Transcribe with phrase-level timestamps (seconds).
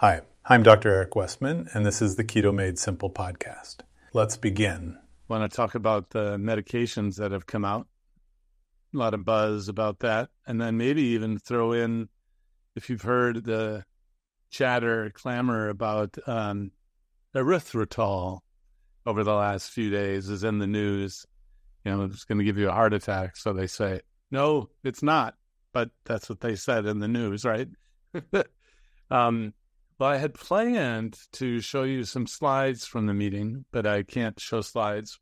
[0.00, 0.88] Hi, I'm Dr.
[0.88, 3.80] Eric Westman, and this is the Keto Made Simple podcast.
[4.14, 4.96] Let's begin.
[5.28, 7.86] Want to talk about the medications that have come out.
[8.94, 10.30] A lot of buzz about that.
[10.46, 12.08] And then maybe even throw in,
[12.74, 13.84] if you've heard the
[14.50, 16.70] chatter, clamor about um,
[17.36, 18.38] erythritol
[19.04, 21.26] over the last few days is in the news.
[21.84, 23.36] You know, it's going to give you a heart attack.
[23.36, 25.34] So they say, no, it's not.
[25.74, 27.68] But that's what they said in the news, right?
[29.10, 29.52] um,
[30.00, 34.40] well, I had planned to show you some slides from the meeting, but I can't
[34.40, 35.20] show slides.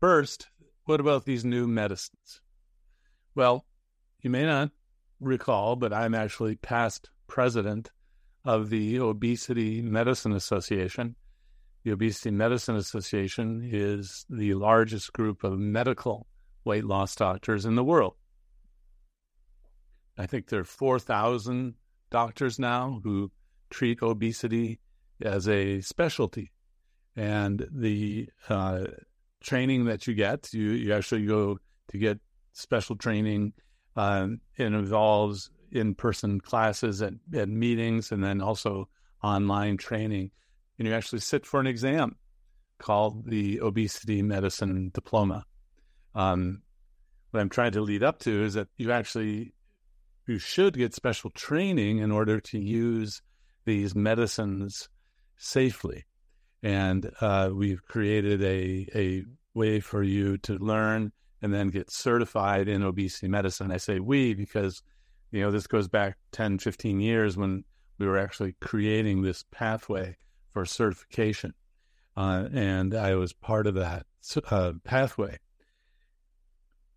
[0.00, 0.48] First,
[0.86, 2.40] what about these new medicines?
[3.34, 3.66] Well,
[4.22, 4.70] you may not
[5.20, 7.90] recall, but I'm actually past president
[8.42, 11.16] of the Obesity Medicine Association.
[11.84, 16.26] The Obesity Medicine Association is the largest group of medical
[16.64, 18.14] weight loss doctors in the world.
[20.16, 21.74] I think there are 4,000
[22.10, 23.30] doctors now who
[23.70, 24.78] treat obesity
[25.22, 26.52] as a specialty.
[27.16, 28.84] And the uh,
[29.42, 31.58] training that you get, you, you actually go
[31.90, 32.18] to get
[32.52, 33.52] special training.
[33.96, 38.88] Um, it involves in person classes at, at meetings and then also
[39.22, 40.30] online training.
[40.78, 42.16] And you actually sit for an exam
[42.78, 45.44] called the Obesity Medicine Diploma.
[46.14, 46.62] Um,
[47.30, 49.52] what I'm trying to lead up to is that you actually
[50.26, 53.22] you should get special training in order to use
[53.66, 54.88] these medicines
[55.36, 56.06] safely.
[56.62, 62.68] And uh, we've created a, a way for you to learn and then get certified
[62.68, 63.70] in obesity medicine.
[63.70, 64.82] I say we because,
[65.30, 67.64] you know, this goes back 10, 15 years when
[67.98, 70.16] we were actually creating this pathway
[70.50, 71.52] for certification.
[72.16, 74.06] Uh, and I was part of that
[74.50, 75.38] uh, pathway.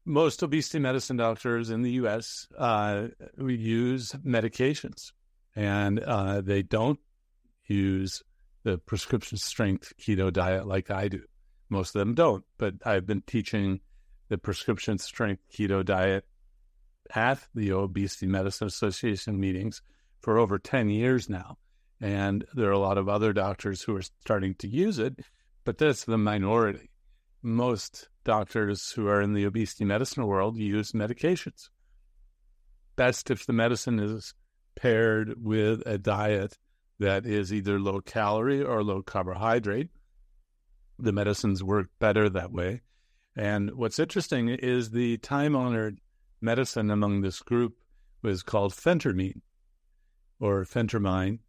[0.05, 2.47] Most obesity medicine doctors in the U.S.
[2.57, 5.11] Uh, use medications
[5.55, 7.00] and uh, they don't
[7.66, 8.23] use
[8.64, 11.22] the prescription strength keto diet like I do.
[11.69, 13.80] Most of them don't, but I've been teaching
[14.30, 16.26] the prescription strength keto diet
[17.14, 19.82] at the Obesity Medicine Association meetings
[20.21, 21.58] for over 10 years now.
[22.02, 25.20] And there are a lot of other doctors who are starting to use it,
[25.65, 26.92] but that's the minority.
[27.42, 31.70] Most doctors who are in the obesity medicine world use medications.
[32.95, 34.33] Best if the medicine is
[34.79, 36.57] paired with a diet
[36.99, 39.89] that is either low calorie or low carbohydrate.
[40.97, 42.81] The medicines work better that way.
[43.35, 45.99] And what's interesting is the time honored
[46.41, 47.77] medicine among this group
[48.21, 49.41] was called phentermine
[50.39, 51.39] or phentermine,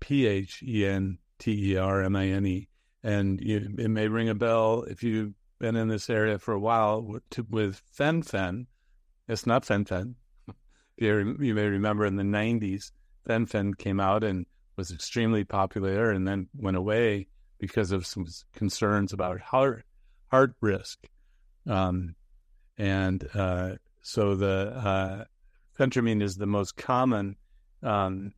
[0.00, 2.68] P H E N T E R M I N E.
[3.02, 6.60] And you, it may ring a bell if you've been in this area for a
[6.60, 7.82] while with, with.
[9.28, 10.14] It's not fen-phen,
[10.96, 12.90] you, may remember in the 90s,
[13.26, 19.12] fen-phen came out and was extremely popular and then went away because of some concerns
[19.12, 19.84] about heart,
[20.30, 20.98] heart risk.
[21.68, 22.14] Um,
[22.76, 25.24] and uh, so the uh,
[25.78, 27.36] phentermine is the most common
[27.82, 28.32] um,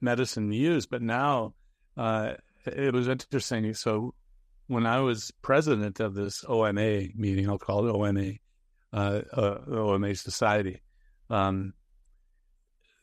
[0.00, 1.54] medicine used, but now
[1.96, 2.34] uh,
[2.64, 3.74] it was interesting.
[3.74, 4.14] So
[4.66, 8.32] when I was president of this OMA meeting, I'll call it OMA,
[8.92, 10.80] uh, uh, OMA Society,
[11.32, 11.72] um,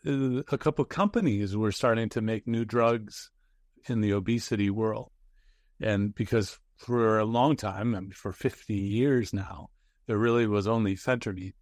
[0.06, 3.31] a couple companies were starting to make new drugs
[3.88, 5.12] in the obesity world.
[5.81, 9.69] And because for a long time, for 50 years now,
[10.06, 11.53] there really was only phentermine.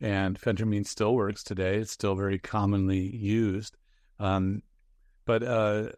[0.00, 1.76] And phentermine still works today.
[1.76, 3.76] It's still very commonly used.
[4.18, 4.62] Um,
[5.24, 5.90] but uh,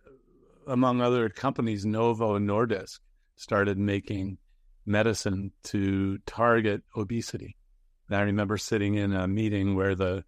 [0.66, 2.98] among other companies, Novo Nordisk
[3.36, 4.38] started making
[4.84, 7.56] medicine to target obesity.
[8.12, 10.22] And I remember sitting in a meeting where the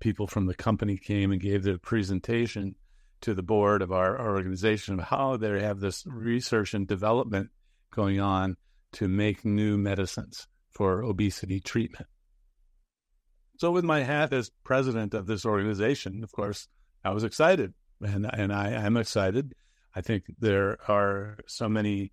[0.00, 2.74] people from the company came and gave their presentation
[3.20, 7.50] to the board of our, our organization of how they have this research and development
[7.94, 8.56] going on
[8.94, 12.08] to make new medicines for obesity treatment.
[13.58, 16.66] So, with my hat as president of this organization, of course,
[17.04, 19.54] I was excited, and and I am excited.
[19.94, 22.10] I think there are so many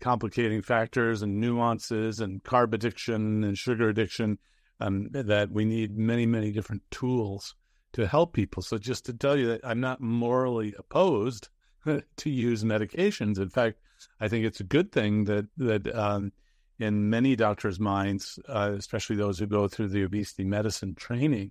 [0.00, 4.38] complicating factors and nuances and carb addiction and sugar addiction
[4.80, 7.54] um, that we need many, many different tools
[7.92, 8.62] to help people.
[8.62, 11.48] So just to tell you that I'm not morally opposed
[11.86, 13.38] to use medications.
[13.38, 13.78] In fact,
[14.20, 16.32] I think it's a good thing that that um,
[16.78, 21.50] in many doctors' minds, uh, especially those who go through the obesity medicine training,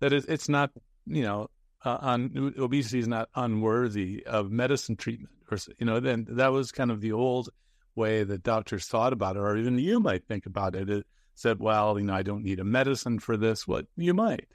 [0.00, 0.70] that it, it's not
[1.06, 1.50] you know
[1.84, 6.00] uh, un, obesity is not unworthy of medicine treatment, or you know.
[6.00, 7.48] Then that was kind of the old
[7.94, 10.88] way that doctors thought about it, or even you might think about it.
[10.88, 13.66] It said, well, you know, I don't need a medicine for this.
[13.66, 14.48] What well, you might.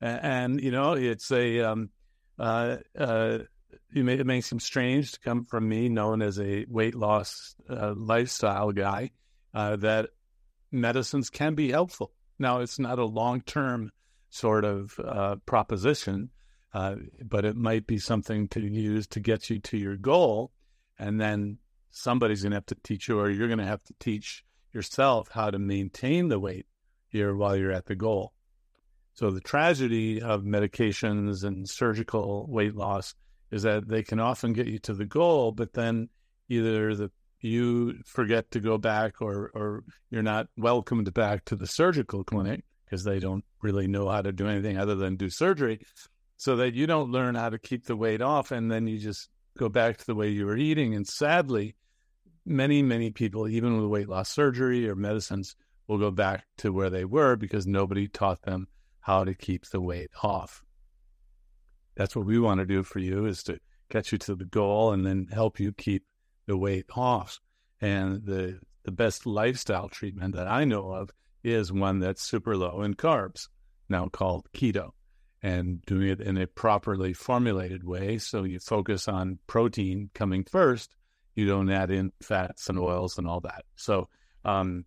[0.00, 1.90] And, and, you know, it's a, um,
[2.38, 3.38] uh, uh,
[3.94, 7.54] it, may, it may seem strange to come from me, known as a weight loss
[7.68, 9.10] uh, lifestyle guy,
[9.54, 10.10] uh, that
[10.72, 12.12] medicines can be helpful.
[12.38, 13.90] Now, it's not a long term
[14.30, 16.30] sort of uh, proposition,
[16.72, 16.94] uh,
[17.24, 20.52] but it might be something to use to get you to your goal.
[20.98, 21.58] And then
[21.90, 25.28] somebody's going to have to teach you, or you're going to have to teach yourself
[25.32, 26.66] how to maintain the weight
[27.08, 28.32] here while you're at the goal.
[29.14, 33.14] So, the tragedy of medications and surgical weight loss
[33.50, 36.08] is that they can often get you to the goal, but then
[36.48, 41.66] either the you forget to go back or or you're not welcomed back to the
[41.66, 45.80] surgical clinic because they don't really know how to do anything other than do surgery
[46.36, 49.28] so that you don't learn how to keep the weight off and then you just
[49.58, 51.74] go back to the way you were eating and sadly
[52.44, 55.56] many many people even with weight loss surgery or medicines
[55.86, 58.66] will go back to where they were because nobody taught them
[59.00, 60.62] how to keep the weight off
[61.96, 63.60] that's what we want to do for you is to
[63.90, 66.04] get you to the goal and then help you keep
[66.46, 67.40] the weight off.
[67.80, 71.10] And the the best lifestyle treatment that I know of
[71.44, 73.48] is one that's super low in carbs,
[73.90, 74.92] now called keto,
[75.42, 78.16] and doing it in a properly formulated way.
[78.16, 80.94] So you focus on protein coming first.
[81.40, 83.64] You don't add in fats and oils and all that.
[83.76, 84.08] So,
[84.44, 84.84] um,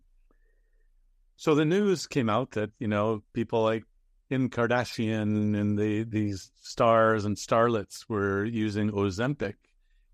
[1.36, 3.84] so the news came out that you know people like
[4.28, 9.54] Kim Kardashian and the these stars and starlets were using Ozempic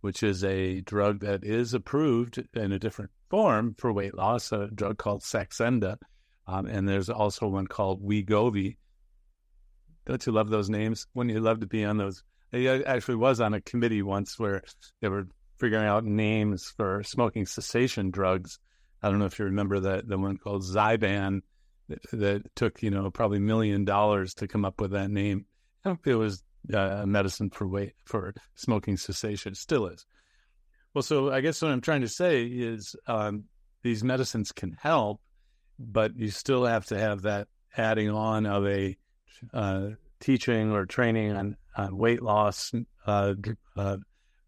[0.01, 4.69] which is a drug that is approved in a different form for weight loss, a
[4.69, 5.97] drug called Saxenda.
[6.47, 8.77] Um, and there's also one called Wegovy.
[10.07, 11.07] Don't you love those names?
[11.15, 12.25] Wouldn't you love to be on those?
[12.53, 14.63] I actually was on a committee once where
[15.01, 15.29] they were
[15.61, 18.59] figuring out names for smoking cessation drugs.
[19.03, 21.43] I don't know if you remember that the one called Zyban
[21.89, 25.47] that, that took you know probably a million dollars to come up with that name.
[25.85, 26.43] I don't think it was
[26.73, 29.55] uh, medicine for weight for smoking cessation.
[29.55, 30.05] Still is.
[30.95, 33.45] Well, so I guess what I'm trying to say is um,
[33.83, 35.21] these medicines can help,
[35.79, 38.97] but you still have to have that adding on of a
[39.55, 42.73] uh, teaching or training on, on weight loss,
[43.07, 43.35] uh,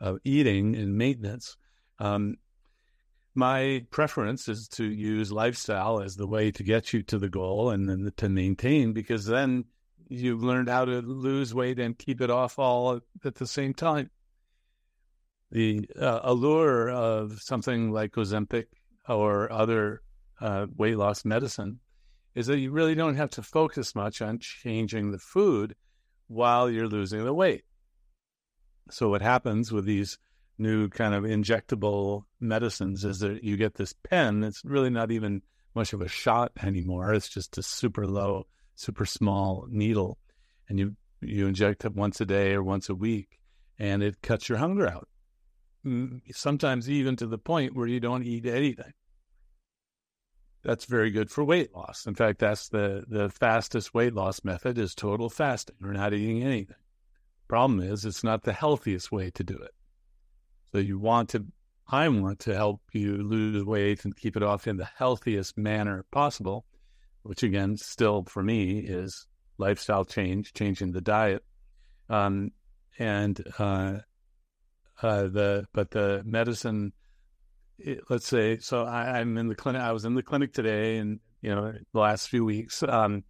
[0.02, 1.56] uh, eating, and maintenance.
[1.98, 2.36] Um,
[3.34, 7.70] my preference is to use lifestyle as the way to get you to the goal
[7.70, 9.64] and then to maintain, because then
[10.08, 14.10] you've learned how to lose weight and keep it off all at the same time.
[15.50, 18.66] The uh, allure of something like Ozempic
[19.08, 20.02] or other
[20.40, 21.78] uh, weight loss medicine
[22.34, 25.74] is that you really don't have to focus much on changing the food
[26.28, 27.64] while you're losing the weight.
[28.90, 30.18] So, what happens with these
[30.58, 34.44] new kind of injectable medicines is that you get this pen.
[34.44, 35.42] It's really not even
[35.74, 37.14] much of a shot anymore.
[37.14, 40.18] It's just a super low super small needle,
[40.68, 43.38] and you you inject it once a day or once a week,
[43.78, 45.08] and it cuts your hunger out.
[45.86, 48.92] Mm, sometimes even to the point where you don't eat anything.
[50.62, 52.06] That's very good for weight loss.
[52.06, 56.42] In fact, that's the the fastest weight loss method is total fasting or not eating
[56.42, 56.76] anything.
[57.52, 59.72] Problem is, it's not the healthiest way to do it.
[60.72, 61.44] So you want to
[61.86, 66.06] I want to help you lose weight and keep it off in the healthiest manner
[66.10, 66.64] possible
[67.22, 69.26] which again, still for me is
[69.58, 71.44] lifestyle change, changing the diet.
[72.08, 72.52] Um,
[72.98, 73.98] and uh,
[75.02, 76.94] uh, the but the medicine,
[77.78, 79.82] it, let's say, so I, am in the clinic.
[79.82, 83.24] I was in the clinic today, and you know, the last few weeks, um,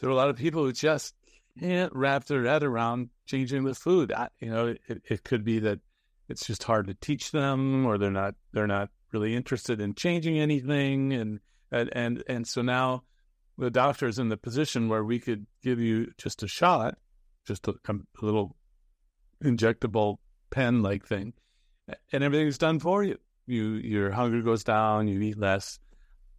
[0.00, 1.14] there are a lot of people who just
[1.60, 4.12] can't wrap their head around changing the food.
[4.12, 5.80] I, you know, it, it could be that
[6.28, 10.38] it's just hard to teach them, or they're not they're not really interested in changing
[10.38, 11.40] anything, and
[11.70, 13.04] and, and, and so now
[13.58, 16.98] the doctor is in the position where we could give you just a shot,
[17.46, 18.56] just a, a little
[19.44, 20.16] injectable
[20.50, 21.34] pen like thing,
[22.12, 23.18] and everything's done for you.
[23.46, 25.78] You your hunger goes down, you eat less.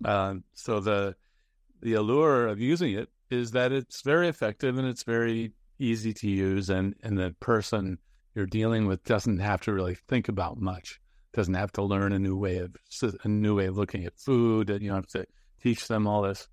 [0.03, 1.15] Um, so the
[1.81, 6.29] the allure of using it is that it's very effective and it's very easy to
[6.29, 7.97] use, and and the person
[8.35, 10.99] you're dealing with doesn't have to really think about much
[11.33, 12.75] doesn't have to learn a new way of
[13.23, 14.69] a new way of looking at food.
[14.69, 15.25] And you don't have to
[15.61, 16.47] teach them all this.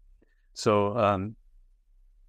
[0.55, 1.37] So, um,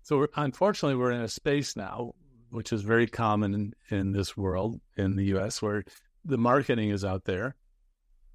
[0.04, 2.14] so unfortunately, we're in a space now,
[2.50, 5.84] which is very common in, in this world in the U.S., where
[6.26, 7.56] the marketing is out there,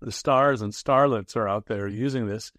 [0.00, 2.52] the stars and starlets are out there using this,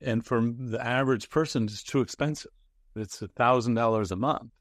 [0.00, 2.52] and for the average person, it's too expensive.
[2.96, 4.52] It's a thousand dollars a month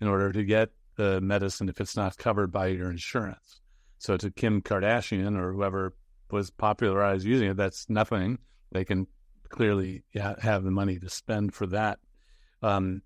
[0.00, 3.60] in order to get the medicine if it's not covered by your insurance.
[3.98, 5.94] So to Kim Kardashian or whoever
[6.30, 8.38] was popularized using it, that's nothing.
[8.72, 9.06] They can
[9.48, 11.98] clearly have the money to spend for that.
[12.62, 13.02] Um,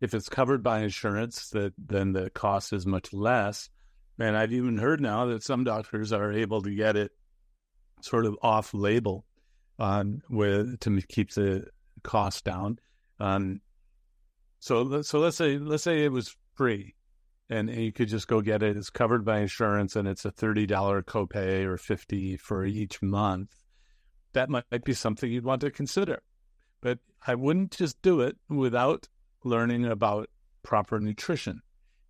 [0.00, 3.68] if it's covered by insurance, that then the cost is much less.
[4.18, 7.12] And I've even heard now that some doctors are able to get it
[8.00, 9.24] sort of off label
[9.78, 11.66] um, with to keep the
[12.02, 12.78] cost down.
[13.20, 13.60] Um,
[14.58, 16.94] so so let's say let's say it was free,
[17.48, 18.76] and, and you could just go get it.
[18.76, 23.50] It's covered by insurance, and it's a thirty dollar copay or fifty for each month.
[24.32, 26.22] That might, might be something you'd want to consider,
[26.80, 29.08] but I wouldn't just do it without
[29.44, 30.28] learning about
[30.62, 31.62] proper nutrition.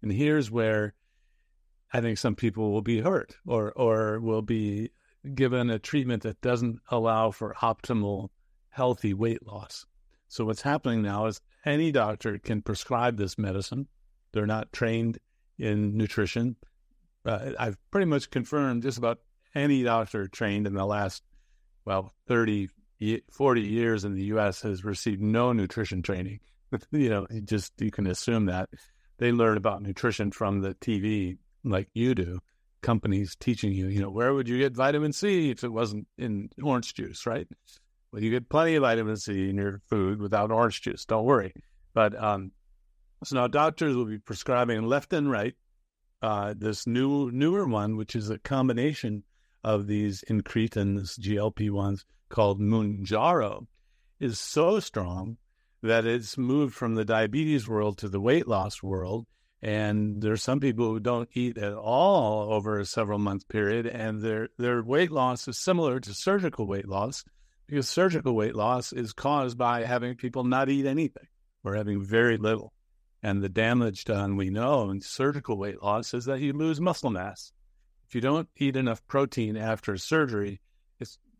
[0.02, 0.94] And here's where
[1.92, 4.90] I think some people will be hurt or or will be
[5.34, 8.28] given a treatment that doesn't allow for optimal
[8.70, 9.84] healthy weight loss.
[10.28, 13.86] So what's happening now is any doctor can prescribe this medicine.
[14.32, 15.18] They're not trained
[15.58, 16.56] in nutrition.
[17.24, 19.18] Uh, I've pretty much confirmed just about
[19.54, 21.22] any doctor trained in the last,
[21.84, 22.68] well, 30,
[23.30, 24.62] 40 years in the U.S.
[24.62, 26.40] has received no nutrition training.
[26.90, 28.68] you know, just you can assume that
[29.18, 32.40] they learn about nutrition from the TV like you do.
[32.80, 36.48] Companies teaching you, you know, where would you get vitamin C if it wasn't in
[36.62, 37.48] orange juice, right?
[38.12, 41.04] Well, you get plenty of vitamin C in your food without orange juice.
[41.04, 41.52] Don't worry.
[41.94, 42.52] But um,
[43.24, 45.54] so now doctors will be prescribing left and right
[46.22, 49.24] uh, this new newer one, which is a combination
[49.62, 53.66] of these incretins, GLP ones called Mounjaro,
[54.20, 55.36] is so strong
[55.82, 59.26] that it's moved from the diabetes world to the weight loss world.
[59.60, 64.20] And there's some people who don't eat at all over a several month period, and
[64.20, 67.24] their their weight loss is similar to surgical weight loss
[67.68, 71.28] because surgical weight loss is caused by having people not eat anything
[71.62, 72.72] or having very little.
[73.22, 77.10] And the damage done, we know, in surgical weight loss is that you lose muscle
[77.10, 77.52] mass.
[78.08, 80.60] If you don't eat enough protein after surgery,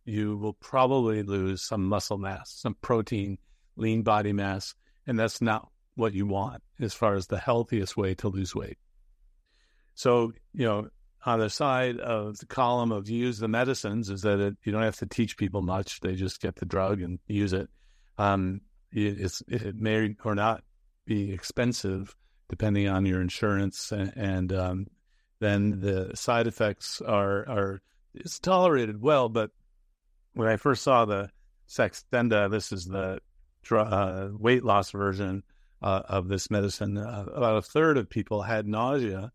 [0.04, 3.38] you will probably lose some muscle mass, some protein
[3.76, 4.74] lean body mass,
[5.06, 8.78] and that's not what you want as far as the healthiest way to lose weight.
[9.94, 10.88] So, you know,
[11.26, 14.82] on the side of the column of use the medicines is that it, you don't
[14.82, 17.68] have to teach people much; they just get the drug and use it.
[18.16, 18.60] Um,
[18.92, 20.62] it, it may or not
[21.04, 22.14] be expensive
[22.48, 24.86] depending on your insurance, and, and um,
[25.40, 27.82] then the side effects are are
[28.14, 29.28] it's tolerated well.
[29.28, 29.50] But
[30.34, 31.30] when I first saw the
[31.68, 33.20] Saxenda, this is the
[33.70, 35.42] uh, weight loss version
[35.82, 39.32] uh, of this medicine, uh, about a third of people had nausea,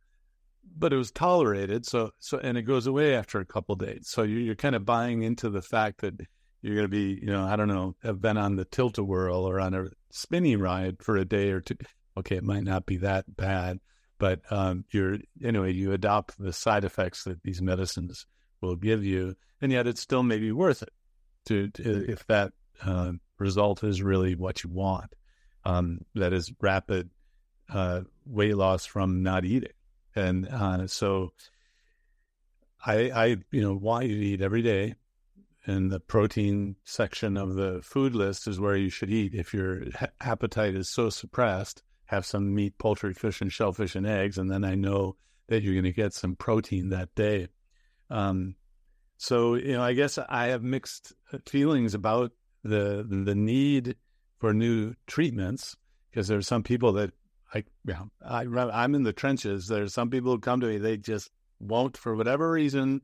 [0.77, 1.85] but it was tolerated.
[1.85, 4.07] So, so and it goes away after a couple days.
[4.09, 6.19] So you're, you're kind of buying into the fact that
[6.61, 9.03] you're going to be, you know, I don't know, have been on the tilt a
[9.03, 11.75] whirl or on a spinning ride for a day or two.
[12.17, 13.79] Okay, it might not be that bad,
[14.19, 15.73] but um, you're anyway.
[15.73, 18.25] You adopt the side effects that these medicines
[18.61, 20.93] will give you, and yet it's still maybe worth it
[21.45, 22.53] to, to if that
[22.85, 25.13] uh, result is really what you want.
[25.65, 27.09] Um, that is rapid
[27.73, 29.71] uh, weight loss from not eating,
[30.15, 31.33] and uh, so
[32.85, 34.95] I, I, you know, want you to eat every day.
[35.65, 39.33] And the protein section of the food list is where you should eat.
[39.33, 39.83] If your
[40.19, 44.65] appetite is so suppressed, have some meat, poultry, fish, and shellfish and eggs, and then
[44.65, 45.15] I know
[45.47, 47.47] that you're going to get some protein that day.
[48.09, 48.55] Um,
[49.17, 51.13] so you know, I guess I have mixed
[51.45, 52.31] feelings about
[52.63, 53.95] the the need
[54.39, 55.77] for new treatments
[56.09, 57.13] because there are some people that
[57.53, 59.67] I, yeah, I I'm in the trenches.
[59.67, 61.29] There's some people who come to me, they just
[61.59, 63.01] won't, for whatever reason,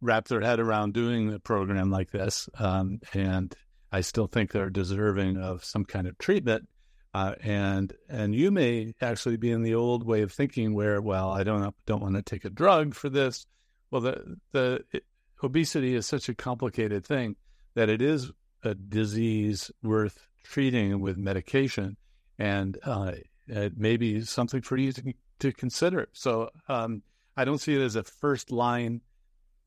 [0.00, 3.54] wrap their head around doing a program like this, um, and
[3.92, 6.68] I still think they're deserving of some kind of treatment.
[7.14, 11.30] Uh, and and you may actually be in the old way of thinking where, well,
[11.30, 13.46] I don't don't want to take a drug for this.
[13.90, 15.04] Well, the the it,
[15.42, 17.36] obesity is such a complicated thing
[17.74, 21.96] that it is a disease worth treating with medication,
[22.42, 23.12] and uh,
[23.46, 26.08] it may be something for you to, to consider.
[26.12, 27.02] So um,
[27.36, 29.00] I don't see it as a first line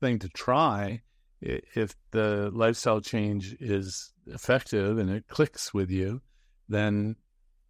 [0.02, 1.00] thing to try.
[1.40, 6.20] If the lifestyle change is effective and it clicks with you,
[6.68, 7.16] then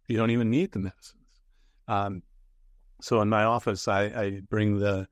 [0.09, 1.41] you don't even need the medicines.
[1.87, 2.21] Um,
[2.99, 5.07] so in my office, I, I bring the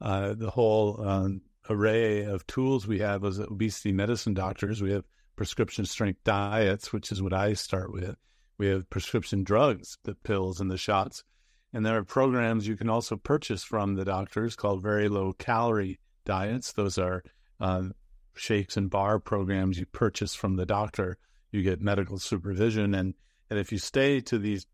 [0.00, 4.80] uh, the whole um, array of tools we have as obesity medicine doctors.
[4.80, 5.04] We have
[5.34, 8.16] prescription strength diets, which is what I start with.
[8.60, 11.24] We have prescription drugs, the pills and the shots.
[11.72, 15.98] And there are programs you can also purchase from the doctors called very low calorie
[16.26, 16.72] diets.
[16.72, 17.22] Those are
[17.58, 17.94] um,
[18.34, 21.16] shakes and bar programs you purchase from the doctor.
[21.52, 23.14] You get medical supervision, and
[23.48, 24.66] and if you stay to these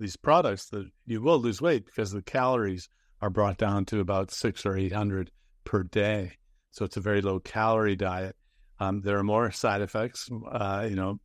[0.00, 2.88] these products, that you will lose weight because the calories
[3.20, 5.30] are brought down to about six or eight hundred
[5.62, 6.38] per day.
[6.72, 8.34] So it's a very low calorie diet.
[8.80, 11.20] Um, there are more side effects, uh, you know,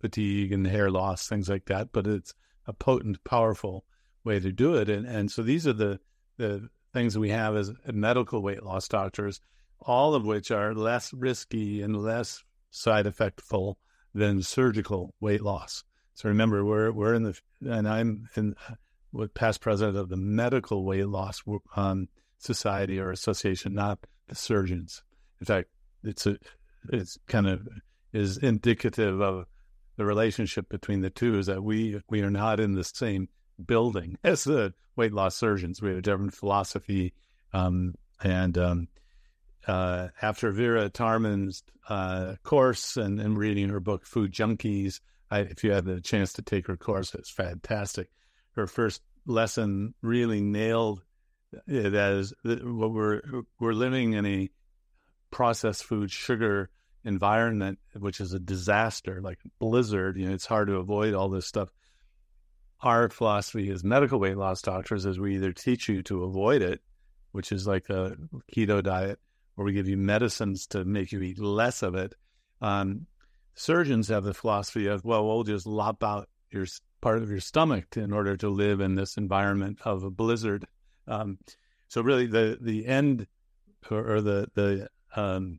[0.00, 2.34] fatigue and hair loss, things like that, but it's
[2.66, 3.84] a potent, powerful
[4.24, 4.88] way to do it.
[4.88, 6.00] And and so these are the
[6.36, 9.40] the things we have as medical weight loss doctors,
[9.80, 13.74] all of which are less risky and less side effectful
[14.14, 15.84] than surgical weight loss.
[16.14, 18.54] So remember, we're we're in the and I'm in
[19.12, 21.42] with past president of the medical weight loss
[21.76, 25.02] um, society or association, not the surgeons.
[25.40, 25.68] In fact,
[26.04, 26.38] it's a
[26.88, 27.66] it's kind of
[28.12, 29.46] is indicative of
[30.00, 33.28] the relationship between the two is that we we are not in the same
[33.62, 35.82] building as the weight loss surgeons.
[35.82, 37.12] We have a different philosophy,
[37.52, 38.88] um, and um,
[39.66, 45.62] uh, after Vera Tarman's uh, course and, and, reading her book Food Junkies, I, if
[45.64, 48.08] you had the chance to take her course, it's fantastic.
[48.52, 51.02] Her first lesson really nailed
[51.66, 53.20] it as what we're
[53.58, 54.48] we're living in a
[55.30, 56.70] processed food sugar
[57.04, 60.16] environment, which is a disaster, like blizzard.
[60.16, 61.70] You know, it's hard to avoid all this stuff.
[62.82, 66.80] Our philosophy as medical weight loss doctors is we either teach you to avoid it,
[67.32, 68.16] which is like a
[68.54, 69.18] keto diet,
[69.56, 72.14] or we give you medicines to make you eat less of it.
[72.62, 73.06] Um,
[73.54, 76.66] surgeons have the philosophy of, well, we'll just lop out your
[77.00, 80.66] part of your stomach in order to live in this environment of a blizzard.
[81.06, 81.38] Um,
[81.88, 83.26] so really, the the end
[83.90, 85.58] or, or the the um,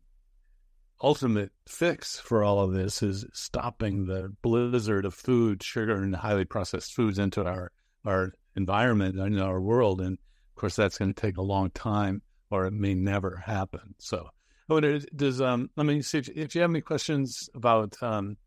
[1.01, 6.45] ultimate fix for all of this is stopping the blizzard of food, sugar, and highly
[6.45, 7.71] processed foods into our
[8.05, 10.01] our environment and our world.
[10.01, 13.95] And of course, that's going to take a long time, or it may never happen.
[13.99, 14.29] So,
[14.69, 18.37] I wonder, does um, let me see if, if you have any questions about um,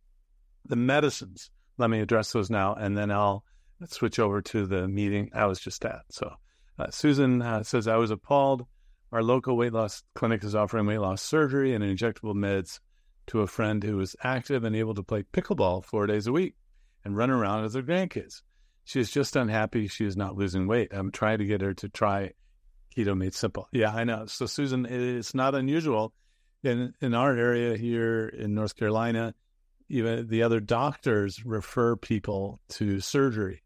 [0.66, 1.50] the medicines.
[1.76, 3.44] Let me address those now, and then I'll
[3.88, 6.02] switch over to the meeting I was just at.
[6.10, 6.32] So,
[6.78, 8.66] uh, Susan uh, says I was appalled
[9.14, 12.80] our local weight loss clinic is offering weight loss surgery and injectable meds
[13.28, 16.56] to a friend who is active and able to play pickleball four days a week
[17.04, 18.42] and run around with her grandkids.
[18.82, 20.92] She is just unhappy she is not losing weight.
[20.92, 22.32] I'm trying to get her to try
[22.94, 23.68] Keto Made Simple.
[23.70, 24.26] Yeah, I know.
[24.26, 26.12] So, Susan, it's not unusual
[26.64, 29.32] in in our area here in North Carolina.
[29.88, 33.62] Even the other doctors refer people to surgery,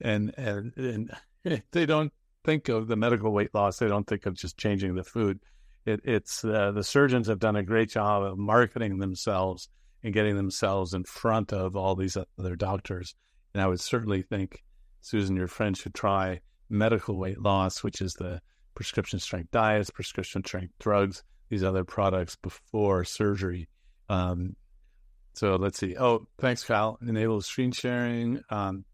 [0.00, 2.12] and and, and they don't
[2.44, 3.78] think of the medical weight loss.
[3.78, 5.40] They don't think of just changing the food.
[5.86, 9.68] It, it's uh, the surgeons have done a great job of marketing themselves
[10.02, 13.14] and getting themselves in front of all these other doctors.
[13.52, 14.62] And I would certainly think,
[15.00, 18.40] Susan, your friend should try medical weight loss, which is the
[18.74, 23.68] prescription strength diets, prescription strength drugs, these other products before surgery.
[24.08, 24.56] Um,
[25.34, 25.96] so let's see.
[25.96, 26.98] Oh, thanks, Kyle.
[27.06, 28.40] Enable screen sharing.
[28.50, 28.84] Um,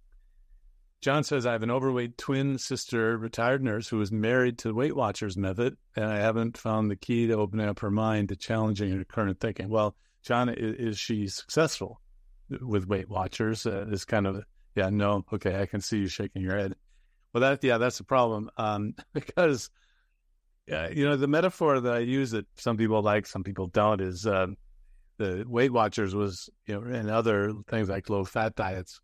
[1.01, 4.75] John says, I have an overweight twin sister, retired nurse, who is married to the
[4.75, 8.37] Weight Watchers method, and I haven't found the key to opening up her mind to
[8.37, 9.71] challenging her current thinking.
[9.71, 12.03] Well, John, is, is she successful
[12.61, 13.65] with Weight Watchers?
[13.65, 16.75] Uh, is kind of, yeah, no, okay, I can see you shaking your head.
[17.33, 19.71] Well, that, yeah, that's the problem um, because,
[20.71, 24.03] uh, you know, the metaphor that I use that some people like, some people don't,
[24.03, 24.49] is uh,
[25.17, 29.01] the Weight Watchers was, you know, and other things like low fat diets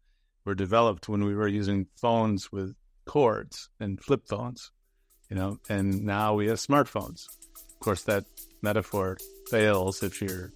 [0.46, 4.70] were developed when we were using phones with cords and flip phones,
[5.28, 7.26] you know, and now we have smartphones.
[7.74, 8.24] Of course, that
[8.62, 9.18] metaphor
[9.50, 10.52] fails if you're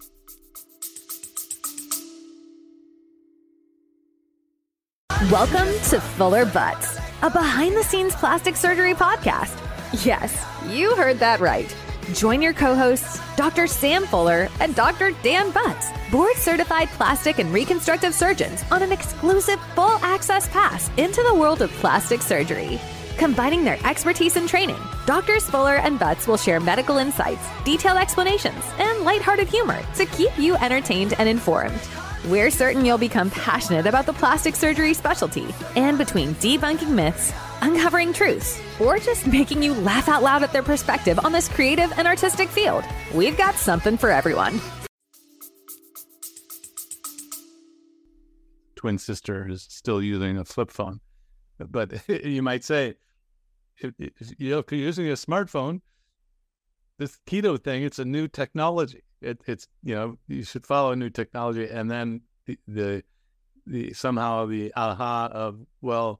[5.29, 9.55] Welcome to Fuller Butts, a behind the scenes plastic surgery podcast.
[10.03, 11.73] Yes, you heard that right
[12.13, 13.67] Join your co hosts, Dr.
[13.67, 15.11] Sam Fuller and Dr.
[15.23, 21.23] Dan Butts, board certified plastic and reconstructive surgeons, on an exclusive full access pass into
[21.23, 22.79] the world of plastic surgery.
[23.17, 28.63] Combining their expertise and training, Doctors Fuller and Butts will share medical insights, detailed explanations,
[28.79, 31.79] and lighthearted humor to keep you entertained and informed.
[32.25, 38.13] We're certain you'll become passionate about the plastic surgery specialty, and between debunking myths, uncovering
[38.13, 42.07] truths, or just making you laugh out loud at their perspective on this creative and
[42.07, 42.83] artistic field.
[43.13, 44.59] We've got something for everyone.
[48.75, 51.01] Twin sister is still using a flip phone.
[51.59, 52.95] But you might say,
[53.77, 53.93] if,
[54.37, 55.81] you're using a smartphone,
[56.97, 59.03] this keto thing, it's a new technology.
[59.21, 61.67] It, it's, you know, you should follow a new technology.
[61.67, 63.03] And then the, the,
[63.67, 66.19] the somehow the aha of, well,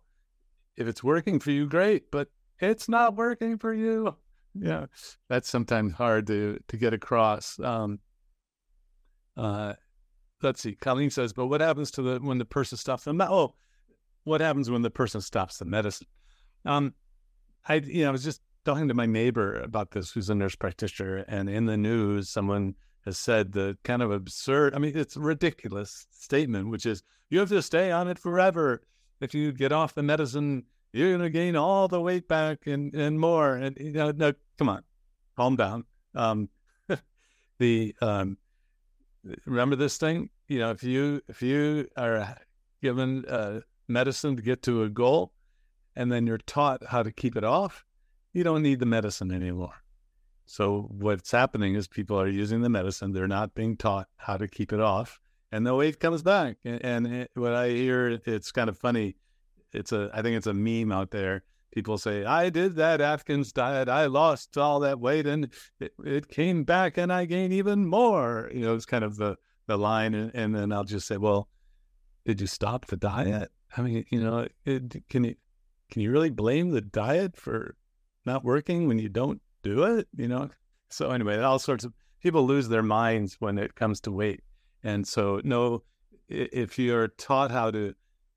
[0.78, 2.30] if it's working for you, great, but
[2.60, 4.16] it's not working for you.
[4.54, 4.88] Yeah,
[5.30, 7.60] that's sometimes hard to to get across.
[7.60, 8.00] Um,
[9.38, 9.74] uh,
[10.42, 10.76] let's see.
[10.76, 13.56] Colleen says, but what happens to the when the person stops the oh,
[14.24, 16.08] what happens when the person stops the medicine?
[16.66, 16.94] Um,
[17.68, 20.56] I you know I was just talking to my neighbor about this, who's a nurse
[20.56, 24.76] practitioner, and in the news, someone has said the kind of absurd.
[24.76, 28.84] I mean, it's ridiculous statement, which is you have to stay on it forever
[29.22, 32.94] if you get off the medicine, you're going to gain all the weight back and,
[32.94, 33.56] and more.
[33.56, 34.84] And, you know, no, come on,
[35.38, 35.86] calm down.
[36.14, 36.50] Um,
[37.60, 38.38] the, um,
[39.46, 42.36] remember this thing, you know, if you, if you are
[42.82, 45.32] given uh, medicine to get to a goal
[45.96, 47.86] and then you're taught how to keep it off,
[48.34, 49.84] you don't need the medicine anymore.
[50.46, 53.14] So what's happening is people are using the medicine.
[53.14, 55.21] They're not being taught how to keep it off
[55.52, 56.58] and the weight comes back.
[56.64, 59.16] And, and it, what I hear, it's kind of funny.
[59.74, 61.44] It's a, I think it's a meme out there.
[61.74, 63.88] People say, I did that Atkins diet.
[63.88, 68.50] I lost all that weight and it, it came back and I gained even more.
[68.54, 69.38] You know, it's kind of the,
[69.68, 70.14] the line.
[70.14, 71.48] And, and then I'll just say, well,
[72.26, 73.50] did you stop the diet?
[73.78, 75.36] I mean, you know, it, can you,
[75.90, 77.76] can you really blame the diet for
[78.26, 80.08] not working when you don't do it?
[80.16, 80.50] You know?
[80.90, 84.42] So anyway, all sorts of people lose their minds when it comes to weight.
[84.84, 85.84] And so, no,
[86.28, 87.94] if you're taught how to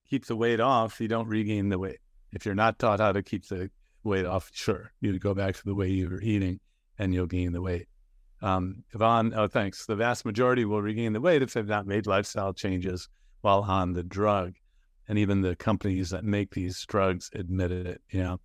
[0.09, 2.01] keep the weight off, you don't regain the weight.
[2.33, 3.71] If you're not taught how to keep the
[4.03, 6.61] weight off, sure, you go back to the way you were eating
[6.99, 7.89] and you'll gain the weight.
[8.43, 9.87] Um, Yvonne, oh, thanks.
[9.87, 13.09] The vast majority will regain the weight if they've not made lifestyle changes
[13.41, 14.55] while on the drug.
[15.09, 18.03] And even the companies that make these drugs admitted it.
[18.11, 18.37] Yeah.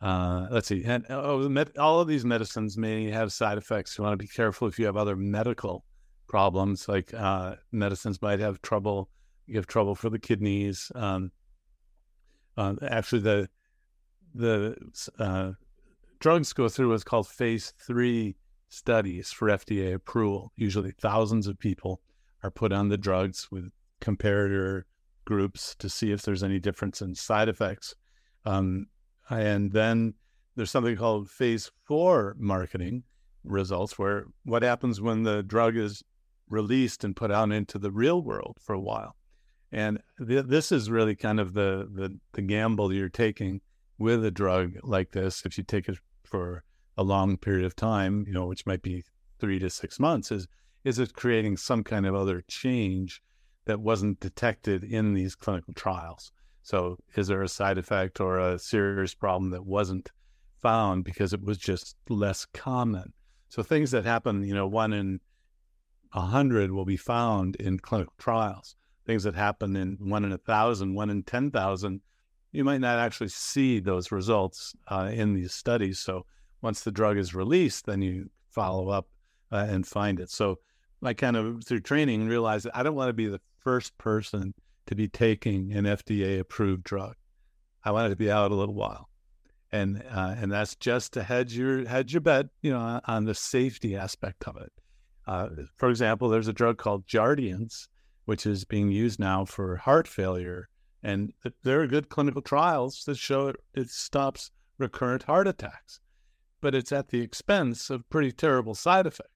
[0.00, 0.84] Uh, let's see.
[0.84, 3.96] And oh, all of these medicines may have side effects.
[3.96, 5.84] You want to be careful if you have other medical
[6.26, 9.10] problems like uh, medicines might have trouble
[9.48, 11.30] give trouble for the kidneys um,
[12.56, 13.48] uh, actually the
[14.34, 14.76] the
[15.18, 15.52] uh,
[16.18, 18.36] drugs go through what's called phase three
[18.68, 20.52] studies for FDA approval.
[20.56, 22.00] Usually, thousands of people
[22.42, 24.82] are put on the drugs with comparator
[25.24, 27.94] groups to see if there's any difference in side effects.
[28.44, 28.86] Um,
[29.30, 30.14] and then
[30.56, 33.04] there's something called phase four marketing
[33.44, 36.02] results, where what happens when the drug is
[36.48, 39.16] released and put out into the real world for a while.
[39.72, 43.60] And th- this is really kind of the, the, the gamble you're taking
[43.98, 45.42] with a drug like this.
[45.44, 46.62] If you take it for
[46.96, 49.04] a long period of time, you know, which might be
[49.40, 50.46] three to six months, is
[50.84, 53.22] is it creating some kind of other change
[53.64, 56.30] that wasn't detected in these clinical trials?
[56.62, 60.10] So, is there a side effect or a serious problem that wasn't
[60.62, 63.12] found because it was just less common?
[63.48, 65.20] So, things that happen, you know, one in
[66.14, 68.76] 100 will be found in clinical trials.
[69.06, 72.00] Things that happen in one in a thousand, one in 10,000,
[72.52, 75.98] you might not actually see those results uh, in these studies.
[75.98, 76.24] So
[76.62, 79.08] once the drug is released, then you follow up
[79.50, 80.30] uh, and find it.
[80.30, 80.60] So
[81.02, 84.54] I kind of, through training, realized that I don't want to be the first person
[84.86, 87.16] to be taking an FDA approved drug.
[87.82, 89.10] I wanted to be out a little while.
[89.72, 93.34] And, uh, and that's just to hedge your hedge your bet, you know, on the
[93.34, 94.72] safety aspect of it.
[95.26, 97.88] Uh, for example, there's a drug called Jardiance,
[98.24, 100.68] which is being used now for heart failure.
[101.02, 101.32] And
[101.62, 106.00] there are good clinical trials that show it, it stops recurrent heart attacks,
[106.60, 109.30] but it's at the expense of pretty terrible side effects.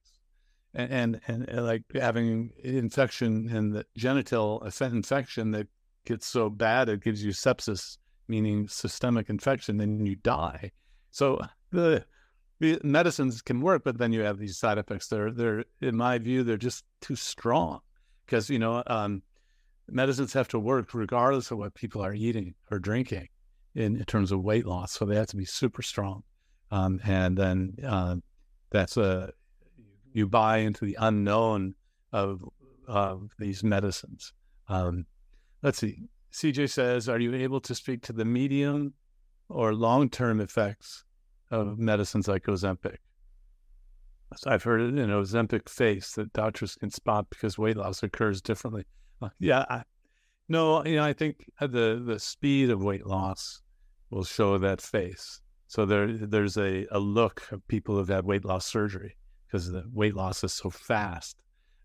[0.73, 5.67] And, and, and, like having infection in the genital infection that
[6.05, 7.97] gets so bad it gives you sepsis,
[8.27, 10.71] meaning systemic infection, then you die.
[11.11, 11.39] So
[11.71, 12.05] the
[12.59, 15.07] medicines can work, but then you have these side effects.
[15.07, 17.79] They're they're in my view they're just too strong
[18.25, 19.21] because you know um,
[19.87, 23.29] medicines have to work regardless of what people are eating or drinking
[23.75, 24.91] in, in terms of weight loss.
[24.91, 26.23] So they have to be super strong,
[26.71, 28.17] um, and then uh,
[28.71, 29.31] that's a
[30.13, 31.75] you buy into the unknown
[32.11, 32.43] of
[32.87, 34.33] of these medicines.
[34.67, 35.05] Um,
[35.61, 36.09] let's see.
[36.33, 38.93] CJ says, "Are you able to speak to the medium
[39.47, 41.05] or long term effects
[41.51, 42.97] of medicines like Ozempic.
[44.45, 48.85] I've heard it in Ozempic face that doctors can spot because weight loss occurs differently.
[49.21, 49.83] Uh, yeah, I,
[50.47, 53.61] no, you know, I think the the speed of weight loss
[54.09, 55.41] will show that face.
[55.67, 59.15] So there there's a, a look of people who've had weight loss surgery
[59.47, 61.37] because the weight loss is so fast.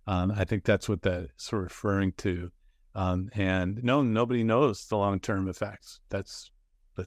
[0.07, 2.51] Um, I think that's what that's referring to.
[2.95, 6.01] Um, and no, nobody knows the long term effects.
[6.11, 6.51] That's
[6.95, 7.07] but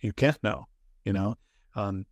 [0.00, 0.66] you can't know,
[1.04, 1.36] you know.
[1.74, 2.06] Um,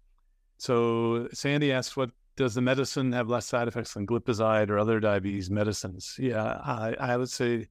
[0.59, 5.01] so Sandy asks, what does the medicine have less side effects than glipizide or other
[5.01, 6.17] diabetes medicines?
[6.19, 7.69] Yeah, I, I would say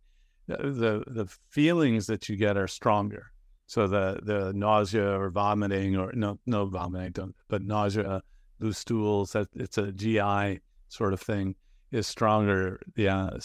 [0.48, 3.32] the the feelings that you get are stronger.
[3.68, 8.22] So the the nausea or vomiting or no no vomiting, don't, but nausea,
[8.60, 11.56] loose stools, that it's a GI sort of thing
[11.92, 12.82] is stronger.
[12.98, 13.40] Uh,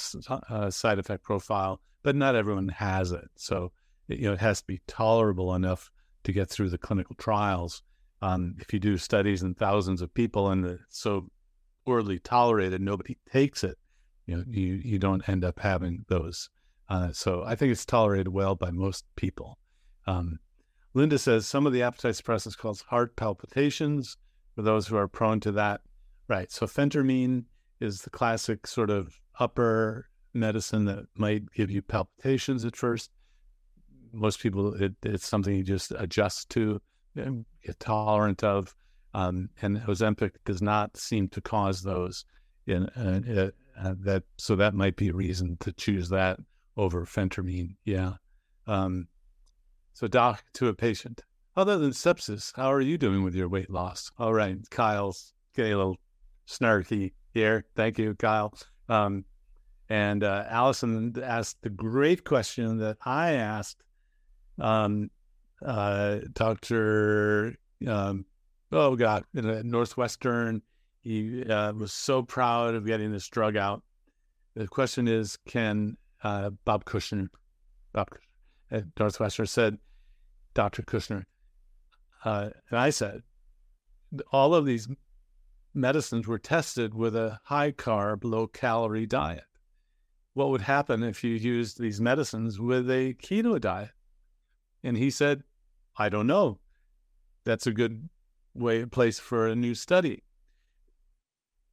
[0.49, 3.29] uh, side effect profile, but not everyone has it.
[3.37, 3.73] So
[4.09, 5.91] you know it has to be tolerable enough
[6.25, 7.83] to get through the clinical trials
[8.27, 11.29] um, if you do studies in thousands of people and it's so
[11.85, 13.77] poorly tolerated, nobody takes it,
[14.27, 16.39] you know, you, you don't end up having those
[16.89, 19.59] Uh, so I think it's tolerated well by most people.
[20.07, 20.39] Um,
[20.93, 24.17] Linda says some of the appetite suppressants cause heart palpitations
[24.55, 25.81] for those who are prone to that.
[26.29, 26.51] Right.
[26.51, 27.45] So phentermine
[27.81, 33.11] is the classic sort of upper medicine that might give you palpitations at first.
[34.13, 36.81] Most people, it, it's something you just adjust to,
[37.79, 38.75] tolerant of.
[39.15, 42.25] Um, and Ozempic does not seem to cause those.
[42.67, 46.39] In, uh, uh, that so that might be a reason to choose that
[46.77, 47.77] over phentermine.
[47.85, 48.15] Yeah.
[48.67, 49.09] Um,
[49.93, 51.23] so, doc, to a patient,
[51.57, 54.11] other than sepsis, how are you doing with your weight loss?
[54.19, 55.99] All right, Kyle's getting a little
[56.49, 57.65] snarky here.
[57.77, 58.55] Thank you, Kyle.
[58.89, 59.25] Um,
[59.89, 63.83] and uh, Allison asked the great question that I asked
[64.61, 65.11] um,
[65.65, 67.57] uh, Dr.
[67.87, 68.25] Um,
[68.73, 70.63] oh, God, in Northwestern.
[71.03, 73.83] He uh, was so proud of getting this drug out.
[74.55, 77.29] The question is Can uh, Bob Kushner,
[77.93, 78.09] Bob
[78.71, 79.79] at Northwestern said,
[80.55, 80.83] Dr.
[80.83, 81.25] Kushner,
[82.25, 83.23] uh, and I said,
[84.33, 84.89] all of these
[85.75, 89.45] medicines were tested with a high carb, low calorie diet.
[90.33, 93.91] What would happen if you used these medicines with a keto diet?
[94.85, 95.43] And he said,
[95.97, 96.59] I don't know.
[97.45, 98.09] That's a good
[98.55, 100.23] way place for a new study,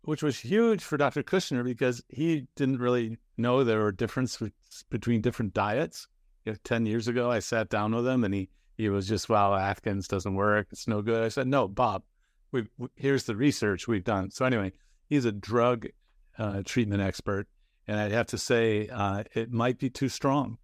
[0.02, 1.21] which was huge for Dr.
[1.21, 4.52] Kushner because he didn't really know there were differences
[4.89, 6.08] between different diets.
[6.45, 9.30] You know, 10 years ago, I sat down with him and he, he was just,
[9.30, 10.67] well, Atkins doesn't work.
[10.71, 11.24] It's no good.
[11.24, 12.04] I said, no, Bob,
[12.52, 14.32] we here's the research we've done.
[14.32, 14.71] So anyway,
[15.08, 15.88] he's a drug
[16.38, 17.47] uh, treatment expert.
[17.88, 20.58] And I'd have to say uh, it might be too strong.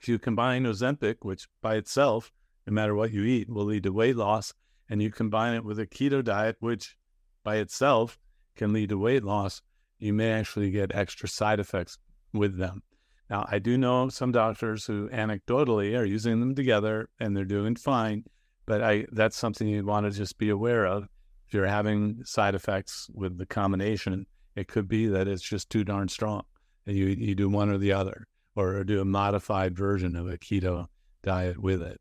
[0.00, 2.32] If you combine Ozempic, which by itself,
[2.66, 4.52] no matter what you eat, will lead to weight loss,
[4.88, 6.96] and you combine it with a keto diet, which
[7.42, 8.18] by itself
[8.56, 9.62] can lead to weight loss,
[9.98, 11.98] you may actually get extra side effects
[12.32, 12.82] with them.
[13.28, 17.74] Now, I do know some doctors who anecdotally are using them together and they're doing
[17.74, 18.24] fine,
[18.66, 21.08] but I that's something you want to just be aware of.
[21.48, 25.84] If you're having side effects with the combination, it could be that it's just too
[25.84, 26.44] darn strong
[26.86, 30.38] and you, you do one or the other or do a modified version of a
[30.38, 30.86] keto
[31.22, 32.00] diet with it.